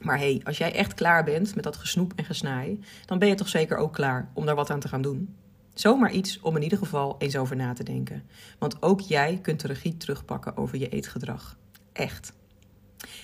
Maar 0.01 0.19
hey, 0.19 0.40
als 0.45 0.59
jij 0.59 0.75
echt 0.75 0.95
klaar 0.95 1.25
bent 1.25 1.55
met 1.55 1.64
dat 1.64 1.77
gesnoep 1.77 2.12
en 2.16 2.25
gesnaai, 2.25 2.81
dan 3.07 3.19
ben 3.19 3.29
je 3.29 3.35
toch 3.35 3.49
zeker 3.49 3.77
ook 3.77 3.92
klaar 3.92 4.29
om 4.33 4.47
daar 4.47 4.55
wat 4.55 4.71
aan 4.71 4.81
te 4.81 4.88
gaan 4.88 5.03
doen. 5.03 5.35
Zomaar 5.79 6.12
iets 6.12 6.41
om 6.41 6.57
in 6.57 6.62
ieder 6.62 6.79
geval 6.79 7.17
eens 7.19 7.37
over 7.37 7.57
na 7.57 7.73
te 7.73 7.83
denken. 7.83 8.23
Want 8.59 8.83
ook 8.83 9.01
jij 9.01 9.39
kunt 9.43 9.61
de 9.61 9.67
regie 9.67 9.97
terugpakken 9.97 10.57
over 10.57 10.79
je 10.79 10.89
eetgedrag. 10.89 11.57
Echt. 11.93 12.33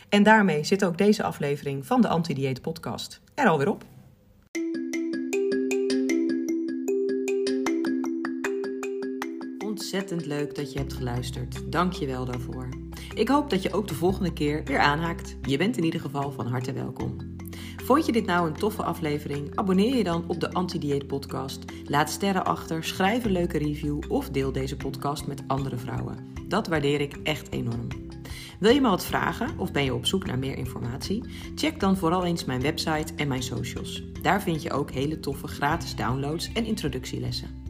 En 0.08 0.22
daarmee 0.22 0.64
zit 0.64 0.84
ook 0.84 0.98
deze 0.98 1.22
aflevering 1.22 1.86
van 1.86 2.00
de 2.00 2.08
Anti-Dieet 2.08 2.62
Podcast 2.62 3.20
er 3.34 3.48
alweer 3.48 3.68
op. 3.68 3.84
Ontzettend 9.64 10.26
leuk 10.26 10.54
dat 10.54 10.72
je 10.72 10.78
hebt 10.78 10.92
geluisterd. 10.92 11.72
Dank 11.72 11.92
je 11.92 12.06
wel 12.06 12.24
daarvoor. 12.24 12.68
Ik 13.14 13.28
hoop 13.28 13.50
dat 13.50 13.62
je 13.62 13.72
ook 13.72 13.88
de 13.88 13.94
volgende 13.94 14.32
keer 14.32 14.64
weer 14.64 14.78
aanhaakt. 14.78 15.36
Je 15.42 15.56
bent 15.56 15.76
in 15.76 15.84
ieder 15.84 16.00
geval 16.00 16.30
van 16.30 16.46
harte 16.46 16.72
welkom. 16.72 17.31
Vond 17.84 18.06
je 18.06 18.12
dit 18.12 18.26
nou 18.26 18.46
een 18.46 18.56
toffe 18.56 18.82
aflevering? 18.82 19.56
Abonneer 19.56 19.96
je 19.96 20.04
dan 20.04 20.24
op 20.26 20.40
de 20.40 20.52
Anti-Dieet 20.52 21.06
Podcast. 21.06 21.64
Laat 21.84 22.10
sterren 22.10 22.44
achter, 22.44 22.84
schrijf 22.84 23.24
een 23.24 23.32
leuke 23.32 23.58
review 23.58 24.00
of 24.08 24.28
deel 24.28 24.52
deze 24.52 24.76
podcast 24.76 25.26
met 25.26 25.42
andere 25.46 25.76
vrouwen. 25.76 26.32
Dat 26.48 26.66
waardeer 26.66 27.00
ik 27.00 27.16
echt 27.22 27.52
enorm. 27.52 27.88
Wil 28.58 28.74
je 28.74 28.80
me 28.80 28.88
wat 28.88 29.04
vragen 29.04 29.58
of 29.58 29.72
ben 29.72 29.84
je 29.84 29.94
op 29.94 30.06
zoek 30.06 30.26
naar 30.26 30.38
meer 30.38 30.56
informatie? 30.56 31.24
Check 31.54 31.80
dan 31.80 31.96
vooral 31.96 32.24
eens 32.24 32.44
mijn 32.44 32.60
website 32.60 33.14
en 33.16 33.28
mijn 33.28 33.42
socials. 33.42 34.02
Daar 34.22 34.42
vind 34.42 34.62
je 34.62 34.72
ook 34.72 34.90
hele 34.90 35.20
toffe 35.20 35.46
gratis 35.46 35.96
downloads 35.96 36.52
en 36.52 36.64
introductielessen. 36.64 37.62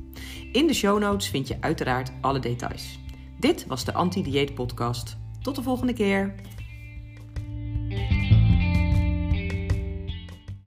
In 0.53 0.67
de 0.67 0.75
show 0.75 0.99
notes 0.99 1.29
vind 1.29 1.49
je 1.49 1.57
uiteraard 1.61 2.13
alle 2.21 2.39
details. 2.39 2.99
Dit 3.39 3.67
was 3.67 3.85
de 3.85 3.93
Anti-Dieet 3.93 4.55
Podcast. 4.55 5.17
Tot 5.41 5.55
de 5.55 5.63
volgende 5.63 5.93
keer. 5.93 6.35